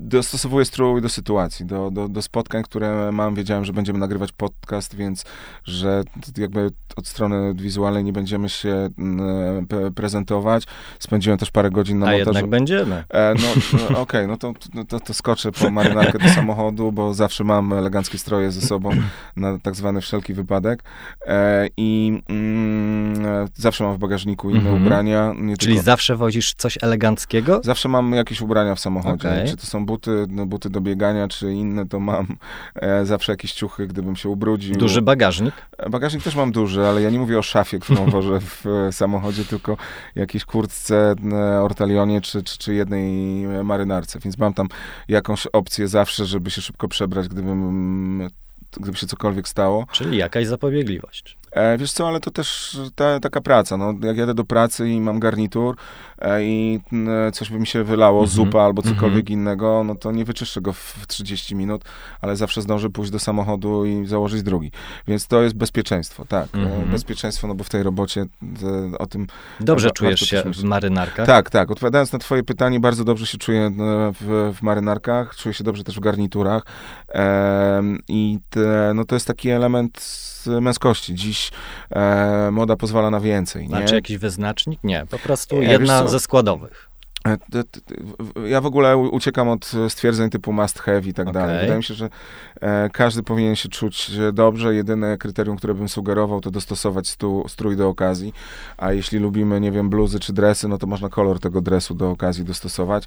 [0.00, 3.34] Dostosowuję strój do sytuacji, do, do, do spotkań, które mam.
[3.34, 5.24] Wiedziałem, że będziemy nagrywać podcast, więc
[5.64, 6.02] że
[6.38, 10.64] jakby od strony wizualnej nie będziemy się mm, pre- prezentować.
[10.98, 12.28] Spędziłem też parę godzin na A montażu.
[12.30, 13.04] jednak będziemy.
[13.10, 17.14] E, no, no okej, no to, no to, to skoczę po marynarkę do samochodu, bo
[17.14, 18.90] zawsze mam eleganckie stroje ze sobą
[19.36, 20.82] na tak zwany wszelki wypadek.
[21.26, 24.82] E, I mm, e, zawsze mam w bagażniku inne Mhm.
[24.82, 25.34] ubrania.
[25.58, 27.60] Czyli tylko, zawsze wozisz coś eleganckiego?
[27.64, 29.28] Zawsze mam jakieś ubrania w samochodzie.
[29.28, 29.48] Okej.
[29.48, 32.26] Czy to są buty, no, buty do biegania, czy inne, to mam
[32.74, 34.76] e, zawsze jakieś ciuchy, gdybym się ubrudził.
[34.76, 35.54] Duży bagażnik?
[35.90, 39.44] Bagażnik też mam duży, ale ja nie mówię o szafie, którą wożę w e, samochodzie,
[39.44, 39.76] tylko
[40.14, 44.18] jakiejś kurtce, e, ortalionie czy, czy, czy jednej e, marynarce.
[44.18, 44.68] Więc mam tam
[45.08, 48.28] jakąś opcję zawsze, żeby się szybko przebrać, gdybym,
[48.80, 49.86] gdyby się cokolwiek stało.
[49.92, 51.38] Czyli jakaś zapobiegliwość.
[51.52, 53.76] E, wiesz co, ale to też ta, taka praca.
[53.76, 55.80] No, jak jadę do pracy i mam garnitur e,
[56.42, 56.80] i
[57.28, 58.36] e, coś by mi się wylało, Mhm.
[58.36, 59.40] zupa albo cokolwiek Mhm.
[59.40, 61.84] innego, no to nie wyczyszczę go w 30 minut,
[62.20, 64.70] ale zawsze zdążę pójść do samochodu i założyć drugi.
[65.08, 66.48] Więc to jest bezpieczeństwo, tak.
[66.54, 66.90] E, Mhm.
[66.90, 68.20] bezpieczeństwo, no bo w tej robocie
[68.92, 69.26] e, o tym...
[69.60, 71.26] Dobrze czujesz się w marynarkach?
[71.26, 71.70] Tak, tak.
[71.70, 73.70] Odpowiadając na twoje pytanie, bardzo dobrze się czuję
[74.20, 76.62] w, w marynarkach, czuję się dobrze też w garniturach
[78.08, 80.04] i te, no to jest taki element
[80.60, 81.14] męskości.
[81.14, 81.50] Dziś
[81.90, 83.68] e, moda pozwala na więcej, nie?
[83.68, 84.80] Znaczy jakiś wyznacznik?
[84.84, 86.07] Nie, po prostu jedna?
[86.08, 86.90] Ze składowych.
[87.28, 91.42] E, ja w ogóle uciekam od stwierdzeń typu must have i tak okay.
[91.42, 91.60] dalej.
[91.60, 92.08] Wydaje mi się, że
[92.60, 94.74] e, każdy powinien się czuć dobrze.
[94.74, 98.32] Jedyne kryterium, które bym sugerował, to dostosować stu, strój do okazji.
[98.76, 102.10] A jeśli lubimy, nie wiem, bluzy czy dresy, no to można kolor tego dresu do
[102.10, 103.04] okazji dostosować.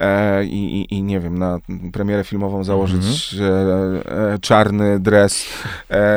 [0.00, 1.58] E, i, i, nie wiem, na
[1.92, 4.40] premierę filmową założyć mm -hmm.
[4.40, 5.48] czarny dres,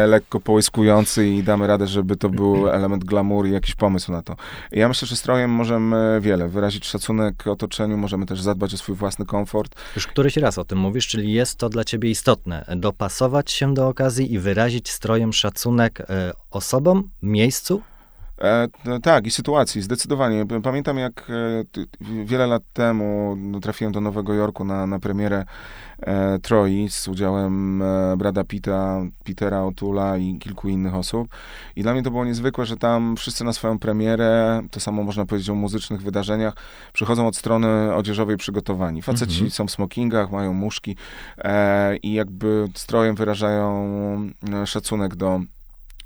[0.08, 4.36] lekko połyskujący i damy radę, żeby to był element glamour i jakiś pomysł na to.
[4.72, 6.48] Ja myślę, że strojem możemy wiele.
[6.48, 9.76] Wyrazić szacunek otoczeniu, możemy też zadbać o swój własny komfort.
[9.96, 13.88] Już któryś raz o tym mówisz, czyli jest to dla ciebie istotne, dopasować się do
[13.88, 17.82] okazji i wyrazić strojem szacunek e, osobom, miejscu,
[18.44, 20.46] E, no, tak, i sytuacji, zdecydowanie.
[20.64, 25.46] Pamiętam, jak e, wiele lat temu no, trafiłem do Nowego Jorku na, na premierę
[26.00, 31.28] e, Troi z udziałem e, Brada Pitta, Petera Otula i kilku innych osób.
[31.76, 35.26] I dla mnie to było niezwykłe, że tam wszyscy na swoją premierę, to samo można
[35.26, 36.54] powiedzieć o muzycznych wydarzeniach,
[36.94, 39.02] przychodzą od strony odzieżowej przygotowani.
[39.02, 39.52] Faceci mhm.
[39.52, 40.96] są w smokingach, mają muszki
[41.38, 45.42] e, i jakby strojem wyrażają e, szacunek do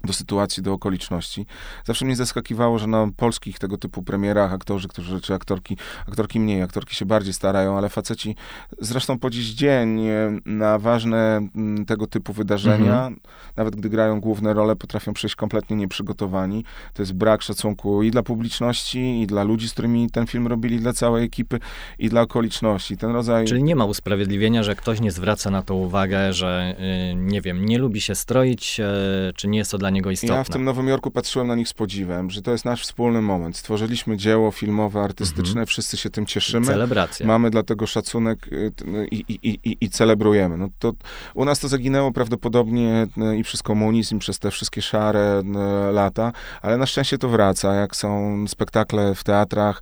[0.08, 1.46] do sytuacji, do okoliczności.
[1.86, 6.62] Zawsze mnie zaskakiwało, że na polskich tego typu premierach aktorzy, którzy, czy aktorki, aktorki mniej,
[6.62, 8.36] aktorki się bardziej starają, ale faceci
[8.80, 10.00] zresztą po dziś dzień
[10.46, 11.48] na ważne
[11.88, 13.20] tego typu wydarzenia, mhm.
[13.56, 16.64] nawet gdy grają główne role, potrafią przyjść kompletnie nieprzygotowani.
[16.94, 20.80] To jest brak szacunku i dla publiczności, i dla ludzi, z którymi ten film robili,
[20.80, 21.60] dla całej ekipy,
[22.00, 22.98] i dla okoliczności.
[22.98, 23.46] Ten rodzaj...
[23.46, 26.76] Czyli nie ma usprawiedliwienia, że ktoś nie zwraca na to uwagę, że
[27.12, 30.36] y, nie wiem, nie lubi się stroić, y, czy nie jest to dla niego istotne.
[30.36, 33.22] Ja w tym Nowym Jorku patrzyłem na nich z podziwem, że to jest nasz wspólny
[33.22, 33.58] moment.
[33.58, 35.68] Stworzyliśmy dzieło filmowe, artystyczne, mhm.
[35.68, 36.66] wszyscy się tym cieszymy.
[36.66, 37.28] Celebracja.
[37.28, 38.72] Mamy dlatego szacunek y,
[39.12, 40.58] i, i, i, i celebrujemy.
[40.58, 40.94] No to,
[41.34, 45.44] u nas to zaginęło prawdopodobnie y, i przez komunizm, i przez te wszystkie szare
[45.90, 46.32] y, lata,
[46.62, 47.74] ale na szczęście to wraca.
[47.74, 49.82] Jak są spektakle w teatrach,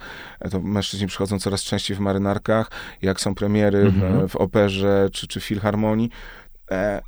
[0.52, 4.28] to mężczyźni przychodzą coraz częściej w marynarkach, jak są premiery mhm.
[4.28, 6.10] w, w operze czy, czy filharmonii,
[6.72, 7.02] e,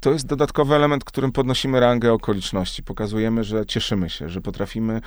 [0.00, 2.82] to jest dodatkowy element, którym podnosimy rangę okoliczności.
[2.82, 5.00] Pokazujemy, że cieszymy się, że potrafimy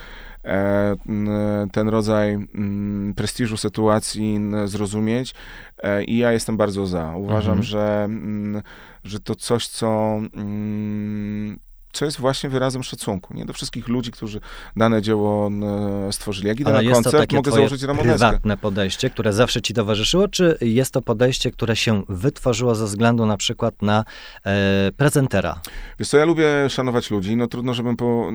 [0.44, 0.96] e,
[1.72, 5.34] ten rodzaj m, prestiżu sytuacji zrozumieć
[5.78, 7.16] e, i ja jestem bardzo za.
[7.16, 7.62] Uważam, mhm.
[7.62, 8.62] że, m,
[9.04, 11.58] że to coś, co m,
[11.92, 14.40] co jest właśnie wyrazem szacunku, nie do wszystkich ludzi, którzy
[14.76, 15.50] dane dzieło
[16.10, 16.48] stworzyli.
[16.48, 18.18] Jak idę Ale na koncert, mogę założyć ramoneskę.
[18.18, 23.26] prywatne podejście, które zawsze ci towarzyszyło, czy jest to podejście, które się wytworzyło ze względu
[23.26, 24.04] na przykład na
[24.46, 25.60] e, prezentera?
[25.98, 28.30] Wiesz co, ja lubię szanować ludzi, no trudno, żebym po...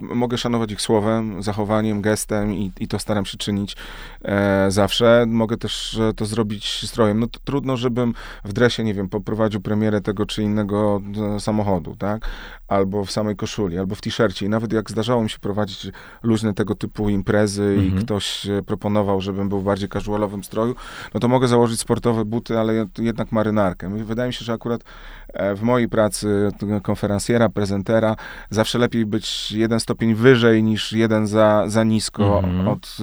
[0.00, 3.76] mogę szanować ich słowem, zachowaniem, gestem i, i to staram się czynić
[4.24, 5.24] e, zawsze.
[5.28, 7.20] Mogę też e, to zrobić strojem.
[7.20, 11.00] No trudno, żebym w dresie, nie wiem, poprowadził premierę tego czy innego
[11.36, 12.28] e, samochodu, tak?
[12.76, 14.46] Albo w samej koszuli, albo w t-shircie.
[14.46, 15.86] I nawet jak zdarzało mi się prowadzić
[16.22, 17.86] luźne tego typu imprezy mhm.
[17.88, 20.74] i ktoś proponował, żebym był w bardziej casualowym stroju,
[21.14, 24.04] no to mogę założyć sportowe buty, ale jednak marynarkę.
[24.04, 24.84] Wydaje mi się, że akurat
[25.28, 26.50] e, w mojej pracy
[26.82, 28.16] konferencjera, prezentera,
[28.50, 32.68] zawsze lepiej być jeden stopień wyżej niż jeden za, za nisko mhm.
[32.68, 32.96] od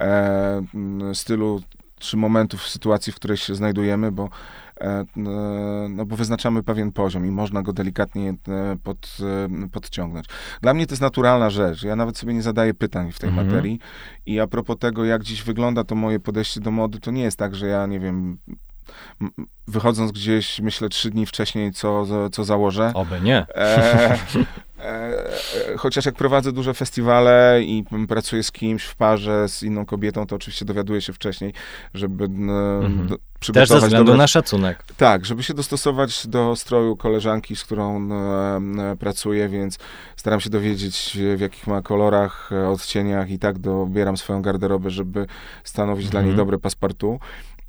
[0.00, 0.62] e,
[1.14, 1.60] stylu
[1.98, 4.65] czy momentów, sytuacji, w której się znajdujemy, bo E,
[5.88, 9.16] no bo wyznaczamy pewien poziom i można go delikatnie e, pod,
[9.64, 10.26] e, podciągnąć.
[10.62, 11.82] Dla mnie to jest naturalna rzecz.
[11.82, 13.46] Ja nawet sobie nie zadaję pytań w tej mhm.
[13.46, 13.78] materii
[14.26, 17.38] i a propos tego, jak dziś wygląda to moje podejście do mody, to nie jest
[17.38, 18.38] tak, że ja, nie wiem,
[19.68, 22.92] wychodząc gdzieś, myślę trzy dni wcześniej, co, co założę.
[22.94, 23.46] Oby nie.
[23.54, 24.18] E,
[24.75, 24.75] E, e,
[25.76, 30.36] chociaż jak prowadzę duże festiwale i pracuję z kimś w parze, z inną kobietą, to
[30.36, 31.52] oczywiście dowiaduję się wcześniej,
[31.94, 33.06] żeby mhm.
[33.06, 33.68] do, przygotować...
[33.68, 34.84] Też ze względu na szacunek.
[34.96, 39.78] Tak, żeby się dostosować do stroju koleżanki, z którą e, pracuję, więc
[40.16, 45.26] staram się dowiedzieć, w jakich ma kolorach, odcieniach i tak dobieram swoją garderobę, żeby
[45.64, 46.10] stanowić mhm.
[46.10, 46.36] dla niej mhm.
[46.36, 47.18] dobre paspartu.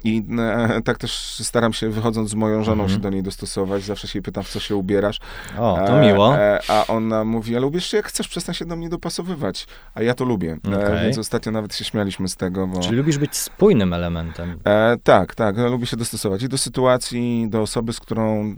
[0.03, 2.89] I e, tak też staram się, wychodząc z moją żoną, mhm.
[2.89, 3.83] się do niej dostosować.
[3.83, 5.19] Zawsze się jej pytam, w co się ubierasz.
[5.57, 6.37] O, to e, miło.
[6.37, 9.67] E, a ona mówi, ale ubierz się jak chcesz, przestań się do mnie dopasowywać.
[9.93, 10.57] A ja to lubię.
[10.71, 11.01] E, okay.
[11.01, 12.67] więc ostatnio nawet się śmialiśmy z tego.
[12.67, 12.79] Bo...
[12.79, 14.59] Czyli lubisz być spójnym elementem.
[14.65, 15.57] E, tak, tak.
[15.57, 18.53] Ja lubię się dostosować i do sytuacji, do osoby, z którą e,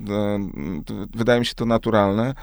[1.15, 2.33] wydaje mi się to naturalne.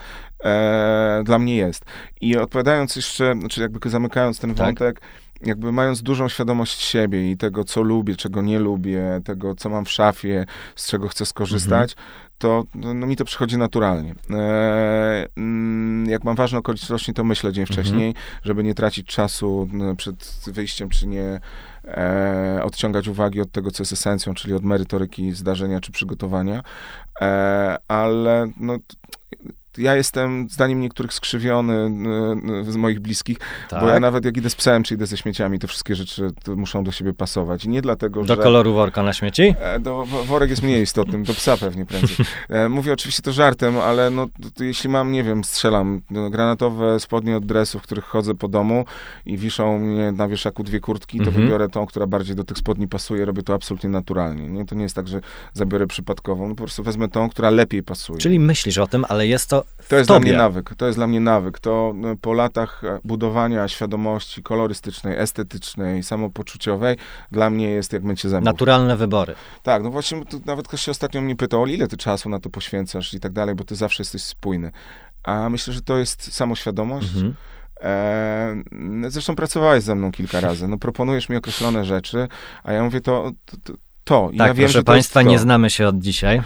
[1.24, 1.84] dla mnie jest.
[2.20, 4.66] I odpowiadając jeszcze, znaczy jakby zamykając ten tak.
[4.66, 5.00] wątek,
[5.42, 9.84] jakby mając dużą świadomość siebie i tego, co lubię, czego nie lubię, tego, co mam
[9.84, 10.46] w szafie,
[10.76, 12.08] z czego chcę skorzystać, mhm.
[12.38, 14.14] to no, no, mi to przychodzi naturalnie.
[14.30, 15.26] E,
[16.06, 17.74] jak mam ważne okoliczności, to myślę dzień mhm.
[17.78, 21.40] wcześniej, żeby nie tracić czasu przed wyjściem, czy nie
[21.84, 26.62] e, odciągać uwagi od tego, co jest esencją, czyli od merytoryki zdarzenia czy przygotowania.
[27.20, 28.78] E, ale no,
[29.78, 31.90] ja jestem, zdaniem niektórych, skrzywiony
[32.72, 33.80] z moich bliskich, Tak.
[33.80, 36.84] bo ja nawet jak idę z psem, czy idę ze śmieciami, to wszystkie rzeczy muszą
[36.84, 37.64] do siebie pasować.
[37.64, 38.42] I nie dlatego, Do że...
[38.42, 39.54] koloru worka na śmieci?
[39.60, 42.16] E, Do, wo- worek jest mniej istotnym, do psa pewnie prędzej.
[42.48, 44.26] E, Mówię oczywiście to żartem, ale no,
[44.60, 48.84] jeśli mam, nie wiem, strzelam, granatowe spodnie od dresów, w których chodzę po domu
[49.26, 51.44] i wiszą mnie na wieszaku dwie kurtki, to Mhm.
[51.44, 54.48] wybiorę tą, która bardziej do tych spodni pasuje, robię to absolutnie naturalnie.
[54.48, 54.66] Nie?
[54.66, 55.20] To nie jest tak, że
[55.52, 58.18] zabiorę przypadkową, no, po prostu wezmę tą, która lepiej pasuje.
[58.18, 60.28] Czyli myślisz o tym, ale jest to To jest dla tobie.
[60.28, 60.74] mnie nawyk.
[60.76, 61.58] To jest dla mnie nawyk.
[61.58, 66.96] To no, po latach e, budowania świadomości kolorystycznej, estetycznej, samopoczuciowej,
[67.30, 68.44] dla mnie jest jak mycie zębów.
[68.44, 69.34] Naturalne wybory.
[69.62, 72.50] Tak, no właśnie nawet ktoś się ostatnio mnie pytał, "Oli, ile ty czasu na to
[72.50, 74.70] poświęcasz i tak dalej, bo ty zawsze jesteś spójny.
[75.24, 77.08] A myślę, że to jest samoświadomość.
[77.14, 77.34] Mhm.
[77.80, 80.68] E, zresztą pracowałeś ze mną kilka razy.
[80.68, 82.28] No proponujesz mi określone rzeczy,
[82.64, 83.30] a ja mówię to...
[83.64, 83.72] to,
[84.06, 84.30] to.
[84.32, 86.42] I Tak, ja wiem, proszę Państwa, nie znamy się od dzisiaj.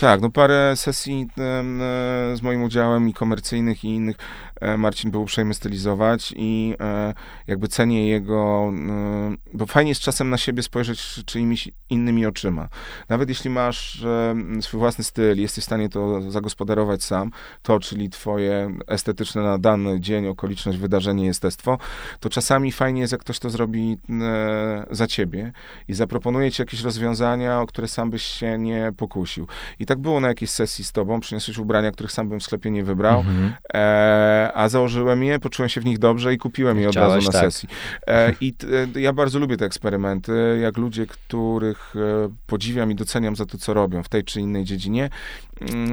[0.00, 4.16] Tak, no parę sesji e, z moim udziałem i komercyjnych i innych
[4.60, 7.14] e, Marcin był uprzejmy stylizować i e,
[7.46, 12.68] jakby cenię jego, e, bo fajnie jest czasem na siebie spojrzeć czyimiś innymi oczyma.
[13.08, 17.30] Nawet jeśli masz e, swój własny styl i jesteś w stanie to zagospodarować sam,
[17.62, 21.78] to, czyli twoje estetyczne na dany dzień, okoliczność, wydarzenie, jestestwo,
[22.20, 25.52] to czasami fajnie jest, jak ktoś to zrobi e, za ciebie
[25.88, 29.46] i zaproponuje ci jakieś rozwiązania, o które sam byś się nie pokusił.
[29.78, 32.70] I tak było na jakiejś sesji z tobą, przyniosłeś ubrania, których sam bym w sklepie
[32.70, 33.52] nie wybrał, Mhm.
[33.74, 37.26] e, a założyłem je, poczułem się w nich dobrze i kupiłem je od Chciałeś, razu
[37.26, 37.42] na tak.
[37.52, 37.68] sesji.
[38.06, 42.94] E, I t, e, ja bardzo lubię te eksperymenty, jak ludzie, których e, podziwiam i
[42.94, 45.10] doceniam za to, co robią w tej czy innej dziedzinie,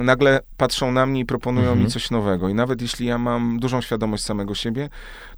[0.04, 1.84] nagle patrzą na mnie i proponują Mhm.
[1.86, 2.48] mi coś nowego.
[2.48, 4.88] I nawet jeśli ja mam dużą świadomość samego siebie,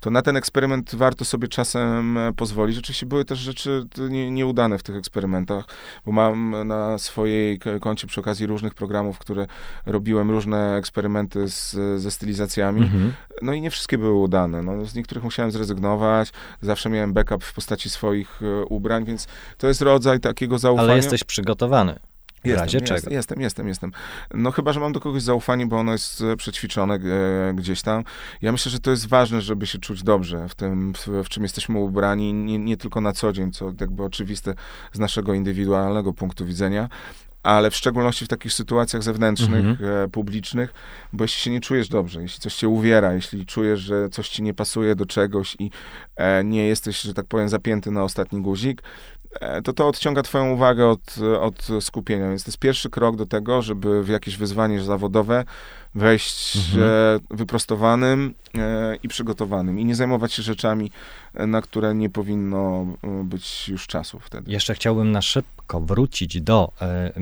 [0.00, 2.78] to na ten eksperyment warto sobie czasem e, pozwolić.
[2.78, 5.64] Oczywiście były też rzeczy t- nie, nieudane w tych eksperymentach,
[6.06, 9.46] bo mam na swojej koncie przy okazji różnych programów, które
[9.86, 12.82] robiłem, różne eksperymenty z, ze stylizacjami.
[12.82, 13.12] Mhm.
[13.42, 14.62] No i nie wszystkie były udane.
[14.62, 16.32] No, z niektórych musiałem zrezygnować.
[16.60, 19.26] Zawsze miałem backup w postaci swoich e, ubrań, więc
[19.58, 20.88] to jest rodzaj takiego zaufania.
[20.88, 21.98] Ale jesteś przygotowany.
[22.44, 23.14] W Jestem, razie jestem, czego.
[23.14, 23.92] Jestem, jestem, jestem.
[24.34, 27.00] No chyba, że mam do kogoś zaufanie, bo ono jest e, przećwiczone e,
[27.54, 28.04] gdzieś tam.
[28.42, 31.42] Ja myślę, że to jest ważne, żeby się czuć dobrze w tym, w, w czym
[31.42, 34.54] jesteśmy ubrani, nie, nie tylko na co dzień, co jakby oczywiste
[34.92, 36.88] z naszego indywidualnego punktu widzenia,
[37.42, 40.04] ale w szczególności w takich sytuacjach zewnętrznych, Mhm.
[40.04, 40.74] e, publicznych,
[41.12, 44.42] bo jeśli się nie czujesz dobrze, jeśli coś cię uwiera, jeśli czujesz, że coś ci
[44.42, 45.70] nie pasuje do czegoś i
[46.44, 48.82] nie jesteś, że tak powiem, zapięty na ostatni guzik,
[49.64, 52.28] to to odciąga twoją uwagę od, od skupienia.
[52.28, 55.44] Więc to jest pierwszy krok do tego, żeby w jakieś wyzwanie zawodowe
[55.94, 56.82] wejść Mhm.
[56.82, 60.90] e, wyprostowanym e, i przygotowanym i nie zajmować się rzeczami,
[61.34, 64.52] e, na które nie powinno e, być już czasu wtedy.
[64.52, 67.12] Jeszcze chciałbym na szybko wrócić do e,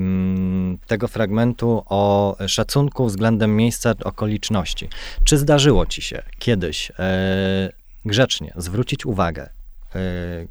[0.86, 4.88] tego fragmentu o szacunku względem miejsca, okoliczności.
[5.24, 7.72] Czy zdarzyło ci się kiedyś e,
[8.04, 9.61] grzecznie zwrócić uwagę e,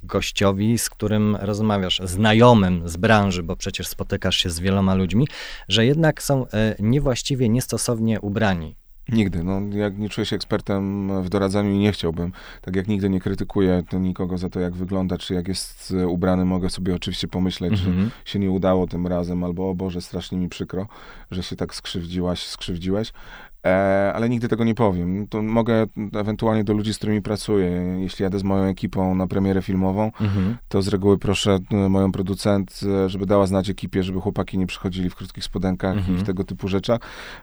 [0.03, 5.27] gościowi, z którym rozmawiasz, znajomym z branży, bo przecież spotykasz się z wieloma ludźmi,
[5.67, 8.75] że jednak są e, niewłaściwie, niestosownie ubrani?
[9.09, 9.43] Nigdy.
[9.43, 13.19] No, jak nie czuję się ekspertem w doradzaniu i nie chciałbym, tak jak nigdy nie
[13.19, 17.73] krytykuję nikogo za to, jak wygląda, czy jak jest e, ubrany, mogę sobie oczywiście pomyśleć,
[17.73, 18.11] Mhm.
[18.25, 20.87] że się nie udało tym razem, albo o Boże, strasznie mi przykro,
[21.31, 23.13] że się tak skrzywdziłaś, skrzywdziłeś.
[23.65, 25.27] E, ale nigdy tego nie powiem.
[25.27, 27.71] To mogę ewentualnie do ludzi, z którymi pracuję.
[27.99, 30.57] Jeśli jadę z moją ekipą na premierę filmową, Mhm.
[30.69, 34.67] to z reguły proszę e, moją producent, e, żeby dała znać ekipie, żeby chłopaki nie
[34.67, 36.15] przychodzili w krótkich spodenkach Mhm.
[36.17, 36.99] i w tego typu rzeczach,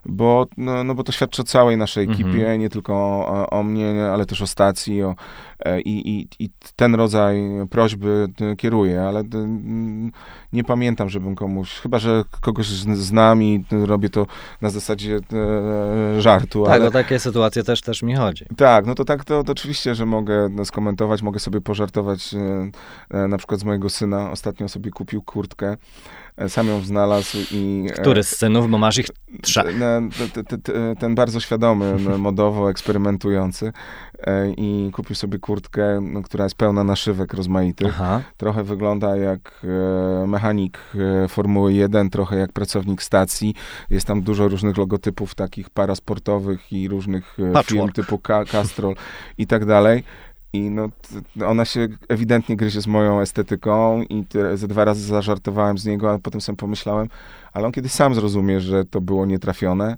[0.06, 2.60] bo, no, no bo to świadczy o całej naszej ekipie, Mhm.
[2.60, 5.14] nie tylko o, o mnie, ale też o stacji, o,
[5.84, 8.26] i, i, i ten rodzaj prośby
[8.58, 9.22] kieruję, ale
[10.52, 14.26] nie pamiętam, żebym komuś, chyba, że kogoś z- znam i robię to
[14.62, 15.20] na zasadzie
[16.18, 16.86] żartu, Tak, ale...
[16.86, 18.44] o takie sytuacje też, też mi chodzi.
[18.56, 22.70] Tak, no to tak, to, to oczywiście, że mogę no, skomentować, mogę sobie pożartować e,
[23.10, 24.30] e, na przykład z mojego syna.
[24.30, 25.76] Ostatnio sobie kupił kurtkę,
[26.48, 27.86] sam ją znalazł i...
[27.90, 29.06] e, Który z synów, bo masz ich
[29.42, 29.78] trzech.
[29.78, 30.00] na-
[30.34, 33.72] te- te- te- ten bardzo świadomy, no, modowo eksperymentujący
[34.20, 37.88] e, i kupił sobie kurtkę, no, która jest pełna naszywek rozmaitych.
[37.88, 38.20] Aha.
[38.36, 39.60] Trochę wygląda jak
[40.24, 40.78] e, mechanik
[41.28, 43.54] Formuły 1, trochę jak pracownik stacji.
[43.90, 47.66] Jest tam dużo różnych logotypów takich parasportowych i różnych Patchwork.
[47.68, 48.18] firm typu
[48.52, 48.94] Castrol
[49.38, 50.04] i tak dalej.
[50.52, 50.88] I no,
[51.46, 56.18] ona się ewidentnie gryzie z moją estetyką i ze dwa razy zażartowałem z niego, ale
[56.18, 57.08] potem sobie pomyślałem,
[57.52, 59.96] ale on kiedyś sam zrozumie, że to było nietrafione.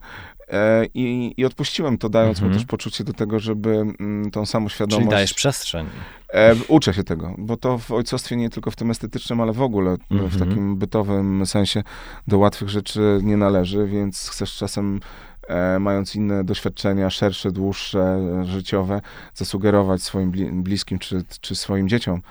[0.49, 2.61] E, i, I odpuściłem to, dając mu Mhm.
[2.61, 5.05] też poczucie do tego, żeby mm, tą samą świadomość...
[5.05, 5.87] Czyli dajesz przestrzeń.
[6.33, 9.63] E, uczę się tego, bo to w ojcostwie nie tylko w tym estetycznym, ale w
[9.63, 10.49] ogóle w Mhm.
[10.49, 11.83] takim bytowym sensie
[12.27, 15.30] do łatwych rzeczy nie należy, więc chcesz czasem e,
[15.81, 19.01] mając inne doświadczenia, szersze, dłuższe, życiowe,
[19.35, 20.33] zasugerować swoim
[20.63, 22.23] bliskim czy, czy swoim dzieciom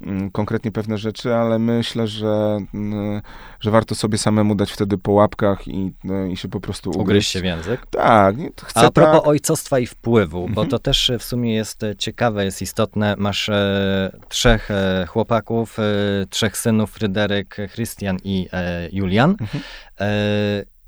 [0.00, 3.22] Mm, konkretnie pewne rzeczy, ale myślę, że, mm,
[3.60, 7.02] że warto sobie samemu dać wtedy po łapkach i, no, i się po prostu ugryźć.
[7.02, 7.86] Ugryźć się w język?
[7.86, 8.36] Tak.
[8.36, 9.28] Nie, chcę A propos tak.
[9.28, 10.54] ojcostwa i wpływu, mhm.
[10.54, 13.14] bo to też w sumie jest ciekawe, jest istotne.
[13.18, 15.82] Masz e, trzech e, chłopaków, e,
[16.30, 19.30] trzech synów, Fryderyk, Christian i e, Julian.
[19.30, 19.62] Mhm.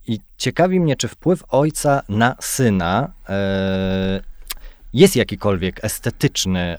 [0.06, 4.20] I ciekawi mnie, czy wpływ ojca na syna e,
[4.92, 6.78] jest jakikolwiek estetyczny,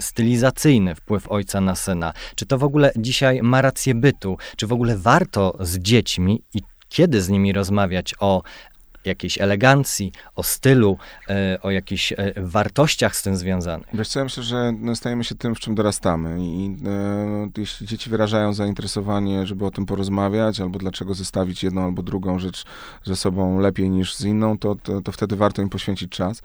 [0.00, 2.12] stylizacyjny wpływ ojca na syna?
[2.34, 4.36] Czy to w ogóle dzisiaj ma rację bytu?
[4.56, 8.42] Czy w ogóle warto z dziećmi i kiedy z nimi rozmawiać o
[9.04, 10.98] jakiejś elegancji, o stylu,
[11.28, 13.86] e, o jakichś e, wartościach z tym związanych.
[13.94, 17.86] Wiesz co, ja myślę, że no, stajemy się tym, w czym dorastamy i e, jeśli
[17.86, 22.64] dzieci wyrażają zainteresowanie, żeby o tym porozmawiać, albo dlaczego zestawić jedną albo drugą rzecz
[23.04, 26.42] ze sobą lepiej niż z inną, to, to, to wtedy warto im poświęcić czas.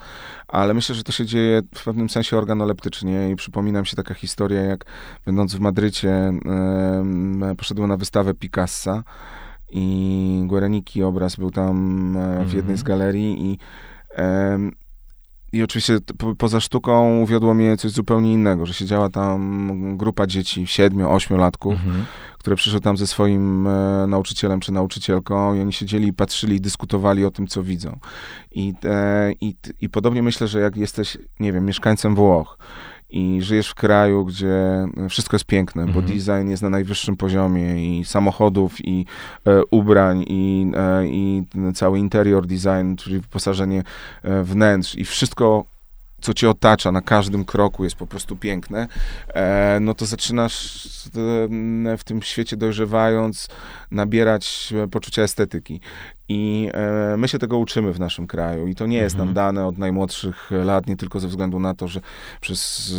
[0.48, 4.14] Ale myślę, że to się dzieje w pewnym sensie organoleptycznie i przypomina mi się taka
[4.14, 4.86] historia, jak
[5.26, 9.04] będąc w Madrycie, e, poszedłem na wystawę Picassa,
[9.72, 13.00] i Guereniki obraz był tam e, w jednej z mhm.
[13.00, 13.58] galerii i
[15.54, 20.68] i oczywiście po, poza sztuką uwiodło mnie coś zupełnie innego, że siedziała tam grupa dzieci,
[20.68, 22.06] siedmiu, ośmiolatków, mhm.
[22.38, 27.26] które przyszły tam ze swoim e, nauczycielem czy nauczycielką i oni siedzieli patrzyli i dyskutowali
[27.26, 28.00] o tym, co widzą.
[28.52, 32.58] I, e, i, I podobnie myślę, że jak jesteś, nie wiem, mieszkańcem Włoch
[33.10, 36.06] i żyjesz w kraju, gdzie wszystko jest piękne, bo mhm.
[36.06, 39.06] design jest na najwyższym poziomie i samochodów, i
[39.46, 41.44] e, ubrań, i, e, i
[41.74, 43.84] cały interior design, czyli wyposażenie
[44.24, 45.66] e, wnętrz i wszystko
[46.22, 48.88] co cię otacza na każdym kroku jest po prostu piękne,
[49.28, 53.48] e, no to zaczynasz e, w tym świecie dojrzewając
[53.92, 55.82] nabierać poczucia estetyki.
[56.30, 59.28] I e, my się tego uczymy w naszym kraju i to nie jest mhm.
[59.28, 62.02] nam dane od najmłodszych lat, nie tylko ze względu na to, że
[62.42, 62.94] przez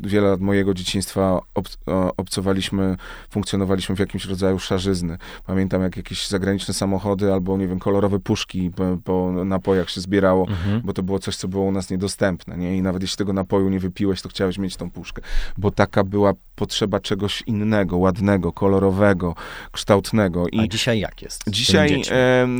[0.00, 1.68] wiele lat mojego dzieciństwa ob,
[2.16, 2.96] obcowaliśmy,
[3.30, 5.18] funkcjonowaliśmy w jakimś rodzaju szarzyzny.
[5.46, 10.48] Pamiętam, jak jakieś zagraniczne samochody albo, nie wiem, kolorowe puszki po, po napojach się zbierało,
[10.48, 10.80] mhm.
[10.84, 12.76] bo to było coś, co było u nas niedostępne, nie?
[12.76, 15.22] I nawet jeśli tego napoju nie wypiłeś, to chciałeś mieć tą puszkę,
[15.58, 19.34] bo taka była potrzeba czegoś innego, ładnego, kolorowego,
[19.72, 20.48] kształtnego.
[20.48, 21.44] I A dzisiaj jak jest?
[21.48, 22.02] Dzisiaj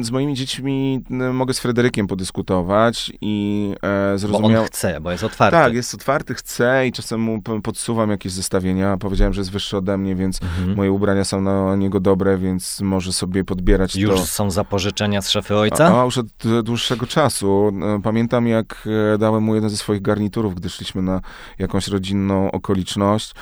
[0.03, 1.01] z moimi dziećmi
[1.33, 4.29] mogę z Fryderykiem podyskutować i e.
[4.29, 5.57] Bo on chce, bo jest otwarty.
[5.57, 8.97] Tak, jest otwarty, chce i czasem mu podsuwam jakieś zestawienia.
[8.97, 10.77] Powiedziałem, że jest wyższy ode mnie, więc mhm.
[10.77, 14.27] moje ubrania są na niego dobre, więc może sobie podbierać Już to.
[14.27, 15.87] są zapożyczenia z szafy ojca?
[15.87, 16.27] A, a już od
[16.63, 17.73] dłuższego czasu.
[17.97, 21.21] E, pamiętam, jak e, dałem mu jeden ze swoich garniturów, gdy szliśmy na
[21.59, 23.35] jakąś rodzinną okoliczność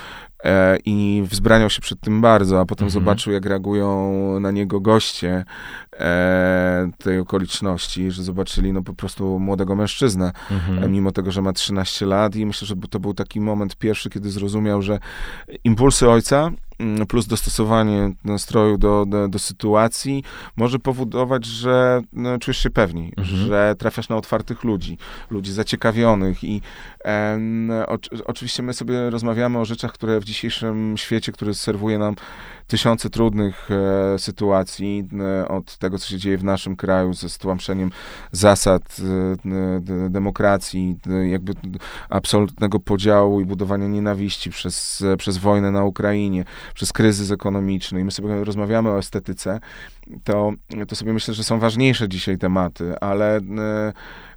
[0.84, 3.04] i wzbraniał się przed tym bardzo, a potem mhm.
[3.04, 5.44] zobaczył, jak reagują na niego goście
[5.92, 10.92] e, tej okoliczności, że zobaczyli no po prostu młodego mężczyznę, mhm.
[10.92, 14.30] mimo tego, że ma 13 lat i myślę, że to był taki moment pierwszy, kiedy
[14.30, 14.98] zrozumiał, że
[15.64, 16.50] impulsy ojca
[17.08, 20.24] plus dostosowanie nastroju do, do, do, sytuacji
[20.56, 23.36] może powodować, że no, czujesz się pewniej, mhm.
[23.36, 24.98] że trafiasz na otwartych ludzi,
[25.30, 26.60] ludzi zaciekawionych i
[27.86, 32.14] o, oczywiście my sobie rozmawiamy o rzeczach, które w dzisiejszym świecie, który serwuje nam
[32.66, 35.08] tysiące trudnych e, sytuacji,
[35.40, 37.90] e, od tego, co się dzieje w naszym kraju ze stłamszeniem
[38.32, 40.98] zasad e, demokracji,
[41.30, 41.52] jakby
[42.08, 46.44] absolutnego podziału i budowania nienawiści przez, przez wojnę na Ukrainie,
[46.74, 48.00] przez kryzys ekonomiczny.
[48.00, 49.60] I my sobie rozmawiamy o estetyce,
[50.24, 50.52] to,
[50.88, 53.40] to sobie myślę, że są ważniejsze dzisiaj tematy, ale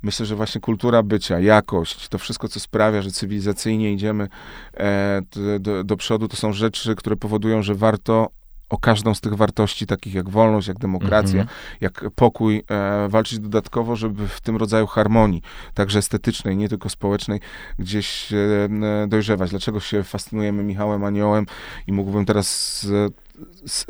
[0.04, 4.28] myślę, że właśnie kultura bycia, jakość, to wszystko, co sprawia, że cywilizacyjnie idziemy
[4.74, 5.22] e,
[5.60, 8.30] do, do przodu, to są rzeczy, które powodują, że warto
[8.70, 11.78] o każdą z tych wartości, takich jak wolność, jak demokracja, mm -hmm.
[11.82, 15.42] jak pokój, e, walczyć dodatkowo, żeby w tym rodzaju harmonii,
[15.74, 17.40] także estetycznej, nie tylko społecznej,
[17.80, 18.38] gdzieś e,
[19.08, 19.50] dojrzewać.
[19.50, 21.46] Dlaczego się fascynujemy Michałem Aniołem
[21.88, 22.88] i mógłbym teraz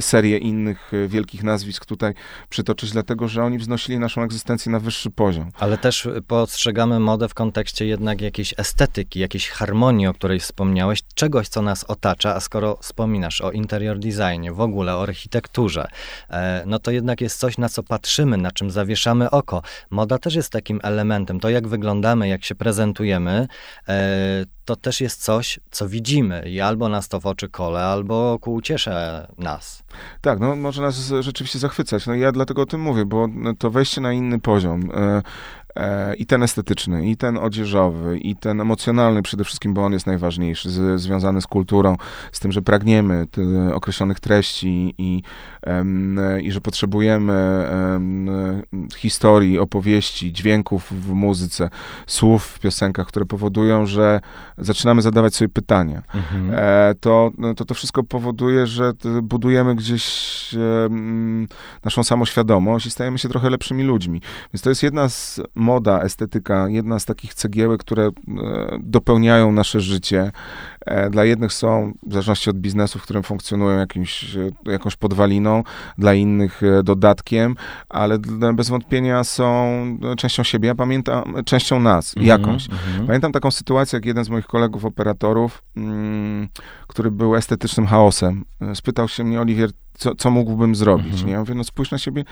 [0.02, 2.14] serię innych e, wielkich nazwisk tutaj
[2.50, 5.52] przytoczyć, dlatego że oni wznosili naszą egzystencję na wyższy poziom.
[5.60, 11.48] Ale też postrzegamy modę w kontekście jednak jakiejś estetyki, jakiejś harmonii, o której wspomniałeś, czegoś,
[11.48, 15.88] co nas otacza, a skoro wspominasz o interior designie, w ogóle o architekturze,
[16.30, 19.62] e, no to jednak jest coś, na co patrzymy, na czym zawieszamy oko.
[19.90, 21.40] Moda też jest takim elementem.
[21.40, 23.48] To, jak wyglądamy, jak się prezentujemy,
[23.88, 28.40] e, to też jest coś, co widzimy i albo nas to w oczy kole, albo
[28.40, 29.57] ku uciesze nas.
[30.22, 32.08] Tak, no może nas rzeczywiście zachwycać.
[32.08, 33.28] No ja dlatego o tym mówię, bo
[33.60, 35.22] to wejście na inny poziom, E,
[36.18, 40.70] I ten estetyczny, i ten odzieżowy, i ten emocjonalny przede wszystkim, bo on jest najważniejszy,
[40.70, 41.98] z, związany z kulturą,
[42.32, 43.26] z tym, że pragniemy
[43.74, 45.22] określonych treści i,
[46.42, 47.68] i że potrzebujemy
[48.98, 51.70] historii, opowieści, dźwięków w muzyce,
[52.08, 54.20] słów w piosenkach, które powodują, że
[54.58, 56.04] zaczynamy zadawać sobie pytania.
[56.14, 56.52] Mhm.
[56.54, 60.38] E, to, no, to to wszystko powoduje, że budujemy gdzieś
[61.84, 64.22] naszą samoświadomość i stajemy się trochę lepszymi ludźmi.
[64.54, 68.12] Więc to jest jedna z moda, estetyka, jedna z takich cegiełek, które e,
[68.80, 70.32] dopełniają nasze życie.
[70.86, 75.64] E, dla jednych są, w zależności od biznesu, w którym funkcjonują, jakimś, e, jakąś podwaliną,
[75.98, 77.56] dla innych dodatkiem,
[77.90, 78.20] ale
[78.54, 79.48] bez wątpienia są
[80.18, 80.68] częścią siebie.
[80.68, 82.70] Ja pamiętam, częścią nas, mm -hmm, jakąś.
[82.70, 83.08] Mm -hmm.
[83.08, 86.48] Pamiętam taką sytuację, jak jeden z moich kolegów operatorów, mm,
[86.88, 91.28] który był estetycznym chaosem, spytał się mnie, Oliwier, co, co mógłbym zrobić, mhm.
[91.28, 91.34] nie?
[91.34, 92.24] Ja mówię, no spójrz na siebie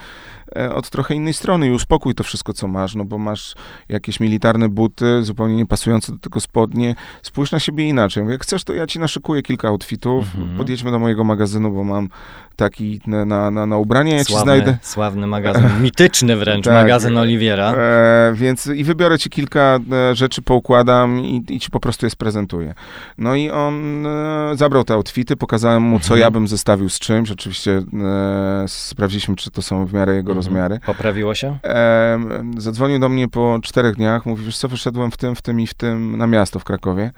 [0.56, 3.54] e, od trochę innej strony i uspokój to wszystko, co masz, no bo masz
[3.88, 8.22] jakieś militarne buty, zupełnie nie pasujące do tego spodnie, spójrz na siebie inaczej.
[8.22, 10.56] Mówię, jak chcesz, to ja ci naszykuję kilka outfitów, mhm.
[10.56, 12.08] podjedźmy do mojego magazynu, bo mam
[12.56, 14.78] taki na, na, na, na ubranie, ja sławny, ci znajdę...
[14.82, 17.74] Sławny magazyn, mityczny wręcz tak, magazyn Oliwiera.
[17.74, 22.10] E, więc i wybiorę ci kilka e, rzeczy, poukładam i, i ci po prostu je
[22.10, 22.74] sprezentuję.
[23.18, 26.20] No i on e, zabrał te outfity, pokazałem mu, co mhm.
[26.20, 30.36] ja bym zestawił z czymś, oczywiście e, sprawdziliśmy, czy to są w miarę jego mhm.
[30.36, 30.80] rozmiary.
[30.86, 31.58] Poprawiło się?
[31.64, 32.18] E,
[32.58, 35.66] zadzwonił do mnie po czterech dniach, mówi, wiesz co, wyszedłem w tym, w tym i
[35.66, 37.12] w tym na miasto w Krakowie.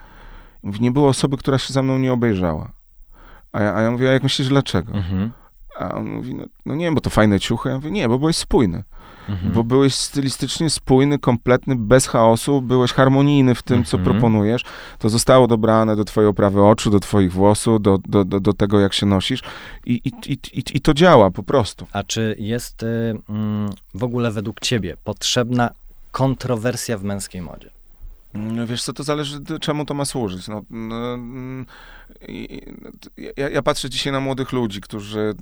[0.62, 2.72] Mówi, nie było osoby, która się za mną nie obejrzała.
[3.52, 4.92] A ja, a ja mówię, a jak myślisz, dlaczego?
[4.92, 5.30] Mhm.
[5.78, 7.68] A on mówi, no, no, nie, bo to fajne ciuchy.
[7.68, 8.84] Ja mówię, nie, bo byłeś spójny.
[9.28, 9.52] Mhm.
[9.52, 13.90] Bo byłeś stylistycznie spójny, kompletny, bez chaosu, byłeś harmonijny w tym, mhm.
[13.90, 14.62] co proponujesz.
[14.98, 18.80] To zostało dobrane do twojej oprawy oczu, do twoich włosów, do, do, do, do tego,
[18.80, 19.42] jak się nosisz
[19.86, 21.86] i, i, i, i, to działa po prostu.
[21.92, 22.86] A czy jest y,
[23.28, 25.70] mm, w ogóle według ciebie potrzebna
[26.12, 27.70] kontrowersja w męskiej modzie?
[28.34, 30.48] No wiesz co, to zależy, czemu to ma służyć.
[30.48, 31.18] No, no,
[33.36, 35.34] ja, ja, patrzę dzisiaj na młodych ludzi, którzy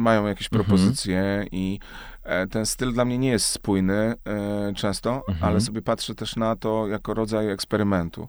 [0.00, 0.64] mają jakieś mhm.
[0.64, 1.48] propozycje mhm.
[1.52, 1.78] i
[2.50, 5.38] ten styl dla mnie nie jest spójny e, często, mhm.
[5.40, 8.28] ale sobie patrzę też na to jako rodzaj eksperymentu.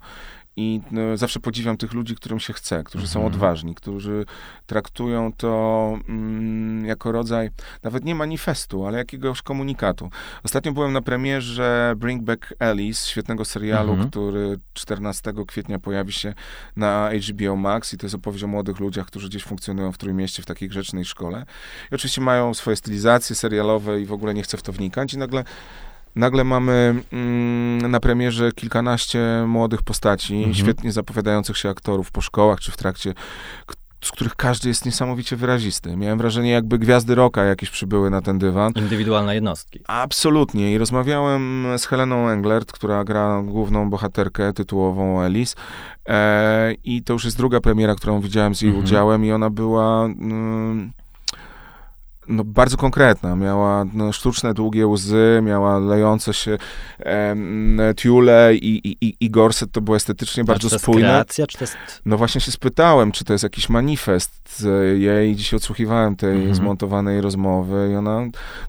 [0.56, 3.14] I no, zawsze podziwiam tych ludzi, którym się chce, którzy mhm.
[3.14, 4.26] są odważni, którzy
[4.66, 7.50] traktują to mm, jako rodzaj
[7.84, 10.10] nawet nie manifestu, ale jakiegoś komunikatu.
[10.44, 14.10] Ostatnio byłem na premierze Bring Back Alice, świetnego serialu, mhm.
[14.10, 16.34] który 14 kwietnia pojawi się
[16.76, 20.44] na HBO Max i to jest opowieść o młodych ludziach, którzy gdzieś funkcjonują w Trójmieście
[20.44, 21.46] w takiej grzecznej szkole.
[21.92, 25.18] I oczywiście mają swoje stylizacje serialowe i w ogóle nie chcę w to wnikać i
[25.18, 25.44] nagle
[26.16, 30.54] Nagle mamy mm, na premierze kilkanaście młodych postaci, mhm.
[30.54, 33.14] świetnie zapowiadających się aktorów po szkołach czy w trakcie,
[34.04, 35.98] z których każdy jest niesamowicie wyrazisty.
[35.98, 38.74] Miałem wrażenie, jakby gwiazdy roka jakieś przybyły na ten dywan.
[38.76, 39.80] Indywidualne jednostki.
[39.88, 40.74] Absolutnie.
[40.74, 45.56] I rozmawiałem z Heleną Englert, która gra główną bohaterkę tytułową Alice.
[46.08, 48.86] E, I to już jest druga premiera, którą widziałem z jej mhm.
[48.86, 50.06] udziałem i ona była...
[50.06, 50.92] Mm,
[52.28, 53.36] no, bardzo konkretna.
[53.36, 56.58] Miała no, sztuczne, długie łzy, miała lejące się
[57.00, 57.36] e,
[57.96, 61.02] tiule i, i, i gorset to było estetycznie bardzo czy to spójne.
[61.02, 61.78] Kreacja, czy to jest...
[62.06, 64.66] No właśnie się spytałem, czy to jest jakiś manifest
[64.96, 65.36] jej.
[65.36, 66.56] Dzisiaj odsłuchiwałem tej mhm.
[66.56, 68.22] zmontowanej rozmowy i ona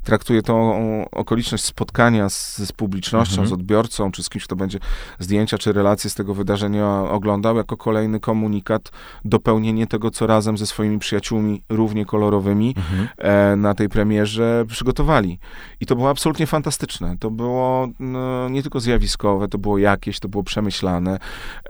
[0.05, 0.75] traktuje tą
[1.13, 3.49] okoliczność spotkania z, z publicznością, mhm.
[3.49, 4.79] z odbiorcą, czy z kimś, kto będzie
[5.19, 8.91] zdjęcia, czy relacje z tego wydarzenia oglądał, jako kolejny komunikat,
[9.25, 13.09] dopełnienie tego, co razem ze swoimi przyjaciółmi równie kolorowymi mhm.
[13.19, 15.39] e, na tej premierze przygotowali.
[15.81, 17.17] I to było absolutnie fantastyczne.
[17.21, 21.19] To było no, nie tylko zjawiskowe, to było jakieś, to było przemyślane.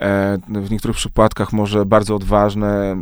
[0.01, 2.97] E, w niektórych przypadkach może bardzo odważne,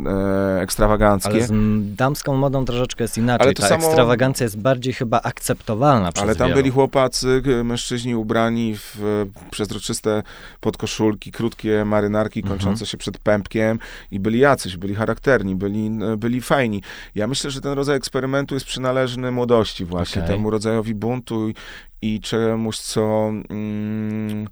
[0.57, 1.29] e, ekstrawaganckie.
[1.29, 1.51] Ale z
[1.95, 3.47] damską modą troszeczkę jest inaczej.
[3.47, 3.85] Ale Ta samo...
[3.85, 6.57] ekstrawagancja jest bardziej chyba akceptowalna przez Ale tam wielu.
[6.57, 10.23] byli chłopacy, mężczyźni ubrani w przezroczyste
[10.59, 12.57] podkoszulki, krótkie marynarki mhm.
[12.59, 13.79] kończące się przed pępkiem
[14.11, 16.81] i byli jacyś, byli charakterni, byli, byli fajni.
[17.15, 20.35] Ja myślę, że ten rodzaj eksperymentu jest jest przynależny młodości właśnie, okay.
[20.35, 21.55] temu rodzajowi buntu i,
[22.01, 23.31] i czemuś, co...
[23.49, 24.47] Mm,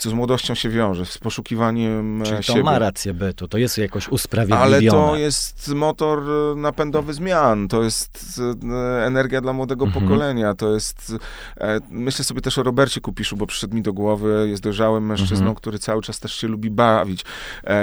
[0.00, 2.58] co z młodością się wiąże, z poszukiwaniem Czyli siebie.
[2.58, 4.64] to ma rację bytu, to jest jakoś usprawiedliwione.
[4.64, 8.40] Ale to jest motor e, napędowy zmian, to jest
[8.72, 10.04] e, energia dla młodego mhm.
[10.04, 11.14] pokolenia, to jest...
[11.60, 15.36] E, myślę sobie też o Robercie Kupiszu, bo przyszedł mi do głowy, jest dojrzałym mężczyzną,
[15.36, 15.54] mhm.
[15.54, 17.24] który cały czas też się lubi bawić.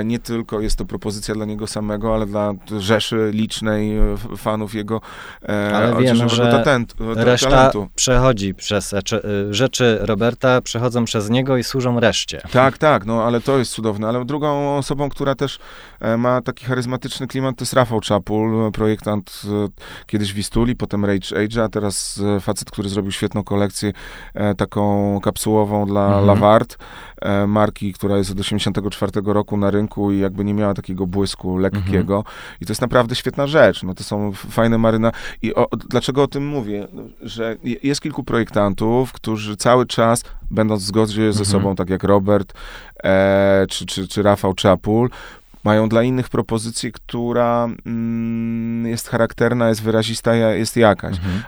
[0.05, 3.97] Nie tylko jest to propozycja dla niego samego, ale dla rzeszy licznej
[4.37, 5.01] fanów jego
[5.73, 7.87] ale wiem, że talentu, reszta talentu.
[7.95, 8.95] przechodzi przez...
[9.49, 12.41] Rzeczy Roberta przechodzą przez niego i służą wreszcie.
[12.51, 14.07] Tak, tak, no ale to jest cudowne.
[14.07, 15.59] Ale drugą osobą, która też
[15.99, 19.67] e, ma taki charyzmatyczny klimat, to jest Rafał Czapul, projektant e,
[20.05, 23.93] kiedyś Wistuli, potem Rage Age, a teraz e, facet, który zrobił świetną kolekcję,
[24.57, 26.25] taką kapsułową dla Mhm.
[26.25, 27.16] Lavard, e,
[27.47, 32.23] marki, która jest od 84 roku na rynku i jakby nie miała takiego błysku lekkiego.
[32.61, 33.83] I to jest naprawdę świetna rzecz.
[33.83, 35.11] No to są fajne maryna.
[35.41, 36.87] I o, dlaczego o tym mówię?
[37.21, 41.45] Że je- jest kilku projektantów, którzy cały czas, będąc w zgodzie ze Mhm.
[41.45, 42.53] sobą, tak jak Robert
[43.03, 45.09] e, czy, czy, czy Rafał Czapul,
[45.63, 51.15] mają dla innych propozycję, która mm, jest charakterna, jest wyrazista, jest jakaś.
[51.17, 51.41] Mhm.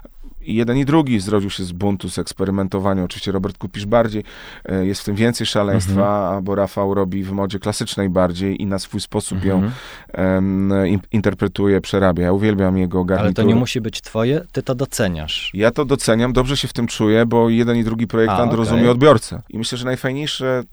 [0.50, 3.04] I jeden i drugi zrodził się z buntu, z eksperymentowania.
[3.04, 4.24] Oczywiście Robert Kupisz bardziej,
[4.66, 8.80] e, jest w tym więcej szaleństwa, albo Rafał robi w modzie klasycznej bardziej i na
[8.80, 9.72] swój sposób ją Mhm.
[10.14, 12.24] em, in, interpretuje, przerabia.
[12.24, 13.28] Ja uwielbiam jego garnitury.
[13.28, 15.52] Ale to nie musi być twoje, ty to doceniasz.
[15.54, 18.58] Ja to doceniam, dobrze się w tym czuję, bo jeden i drugi projektant A, okej.
[18.58, 19.41] rozumie odbiorcę.
[19.50, 20.64] I myślę, że najfajniejsze,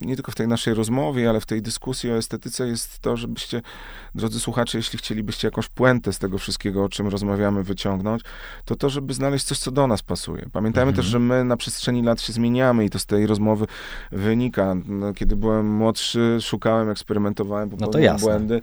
[0.00, 3.62] nie tylko w tej naszej rozmowie, ale w tej dyskusji o estetyce jest to, żebyście,
[4.14, 8.22] drodzy słuchacze, jeśli chcielibyście jakąś puentę z tego wszystkiego, o czym rozmawiamy, wyciągnąć,
[8.64, 10.46] to to, żeby znaleźć coś, co do nas pasuje.
[10.52, 10.96] Pamiętajmy Mhm.
[10.96, 13.66] też, że my na przestrzeni lat się zmieniamy i to z tej rozmowy
[14.12, 14.76] wynika.
[14.88, 18.60] No, kiedy byłem młodszy, szukałem, eksperymentowałem, popełniałem No błędy.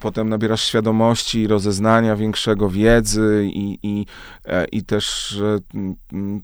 [0.00, 4.06] Potem nabierasz świadomości, rozeznania większego, wiedzy i, i,
[4.44, 6.40] e, i też e, m, m,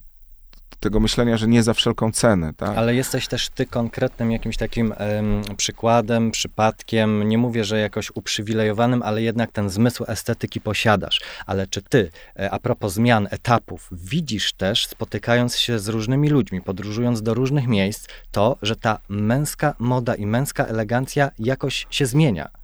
[0.79, 2.77] tego myślenia, że nie za wszelką cenę, tak?
[2.77, 9.01] Ale jesteś też ty konkretnym jakimś takim em, przykładem, przypadkiem, nie mówię, że jakoś uprzywilejowanym,
[9.01, 11.21] ale jednak ten zmysł estetyki posiadasz.
[11.45, 16.61] Ale czy ty, e, a propos zmian, etapów, widzisz też, spotykając się z różnymi ludźmi,
[16.61, 22.58] podróżując do różnych miejsc, to, że ta męska moda i męska elegancja jakoś się zmienia?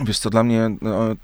[0.00, 1.16] Wiesz co, dla mnie no, e, e,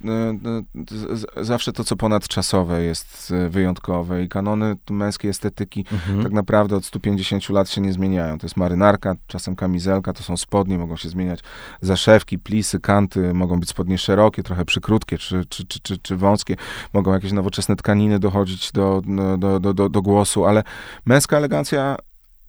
[1.17, 6.23] z- zawsze to, co ponadczasowe jest e, wyjątkowe i kanony męskiej estetyki Mhm.
[6.23, 8.39] tak naprawdę od 150 lat się nie zmieniają.
[8.39, 11.41] To jest marynarka, czasem kamizelka, to są spodnie, mogą się zmieniać
[11.81, 16.57] zaszewki, plisy, kanty, mogą być spodnie szerokie, trochę przykrótkie czy, czy, czy, czy, czy wąskie,
[16.93, 20.63] mogą jakieś nowoczesne tkaniny dochodzić do, no, do, do, do, do głosu, ale
[21.07, 21.97] męska elegancja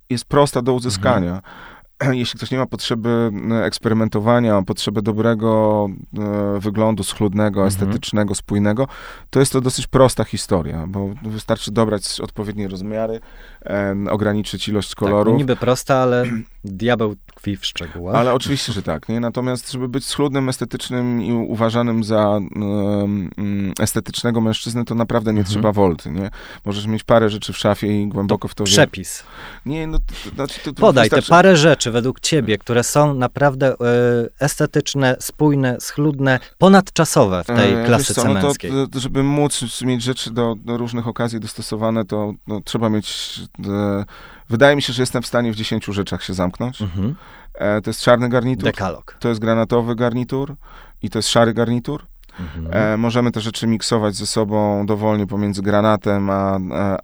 [0.09, 1.41] jest prosta do uzyskania.
[2.11, 5.87] Jeśli ktoś nie ma potrzeby e, eksperymentowania, potrzeby dobrego
[6.17, 7.67] e, wyglądu, schludnego, Mhm.
[7.67, 8.87] estetycznego, spójnego,
[9.29, 13.19] to jest to dosyć prosta historia, bo wystarczy dobrać odpowiednie rozmiary,
[13.65, 15.37] e, ograniczyć ilość Tak, kolorów.
[15.37, 16.25] niby prosta, ale
[16.65, 18.15] diabeł tkwi w szczegółach.
[18.15, 19.09] Ale oczywiście, że tak.
[19.09, 19.19] Nie?
[19.19, 22.39] Natomiast, żeby być schludnym, estetycznym i uważanym za
[23.79, 25.53] estetycznego mężczyznę, to naprawdę nie Mhm.
[25.53, 26.09] trzeba wolty.
[26.11, 26.29] Nie?
[26.65, 28.63] Możesz mieć parę rzeczy w szafie i głęboko w to.
[28.63, 29.23] Przepis.
[29.65, 32.83] Nie, no, to, to, znaczy, to, to Podaj te wystarczy- parę rzeczy według ciebie, które
[32.83, 33.75] są naprawdę e,
[34.39, 38.71] estetyczne, spójne, schludne, ponadczasowe w tej E, klasyce co, no to, męskiej.
[38.91, 43.39] to, żeby móc mieć rzeczy do, do różnych okazji dostosowane, to no, trzeba mieć.
[43.69, 44.05] E,
[44.49, 46.81] wydaje mi się, że jestem w stanie w 10 rzeczach się zamknąć.
[46.81, 47.15] Mhm.
[47.53, 49.17] E, to jest czarny garnitur, Dekalog.
[49.19, 50.55] to jest granatowy garnitur
[51.01, 52.05] i to jest szary garnitur.
[52.39, 52.67] Mhm.
[52.93, 56.97] E, możemy te rzeczy miksować ze sobą dowolnie pomiędzy granatem a, a,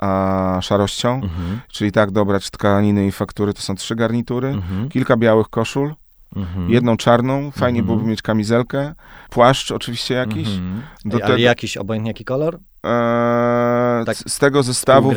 [0.57, 1.59] a szarością, Mhm.
[1.71, 4.47] czyli tak dobrać tkaniny i faktury, to są trzy garnitury.
[4.47, 4.89] Mhm.
[4.89, 5.93] Kilka białych koszul,
[6.36, 6.69] Mhm.
[6.69, 7.86] jedną czarną, fajnie Mhm.
[7.86, 8.93] byłoby mieć kamizelkę,
[9.30, 10.47] płaszcz oczywiście jakiś.
[10.47, 10.82] Mhm.
[11.05, 12.59] Do Ej, tego- Ale jakiś obojętny jaki kolor?
[12.84, 15.11] Eee, Tak z, tego zestawu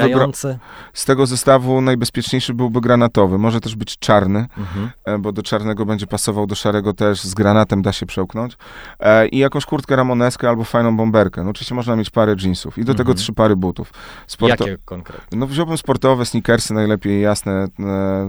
[0.94, 3.38] z tego zestawu najbezpieczniejszy byłby granatowy.
[3.38, 4.90] Może też być czarny, Mhm.
[5.04, 8.56] e, bo do czarnego będzie pasował, do szarego też z granatem da się przełknąć.
[9.00, 11.44] E, I jakąś kurtkę ramoneskę albo fajną bomberkę.
[11.44, 13.18] No oczywiście można mieć parę jeansów i do tego Mhm.
[13.18, 13.92] trzy pary butów.
[14.28, 15.38] Sporto- Jakie konkretnie?
[15.38, 17.68] No wziąłbym sportowe, sneakersy najlepiej jasne, e,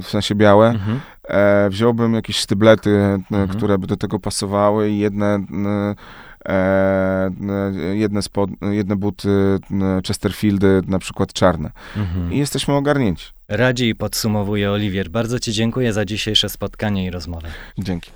[0.03, 0.69] w sensie białe.
[0.69, 0.99] Mhm.
[1.69, 2.89] Wziąłbym jakieś sztyblety,
[3.31, 3.47] Mhm.
[3.47, 5.39] które by do tego pasowały i jedne,
[6.49, 7.53] E, no,
[7.93, 9.59] jedne, spod, jedne buty
[10.07, 11.71] Chesterfieldy, na przykład czarne.
[11.97, 12.33] Mhm.
[12.33, 13.25] I jesteśmy ogarnięci.
[13.47, 15.09] Radzi i podsumowuje Oliwier.
[15.09, 17.47] Bardzo Ci dziękuję za dzisiejsze spotkanie i rozmowę.
[17.77, 18.11] Dzięki.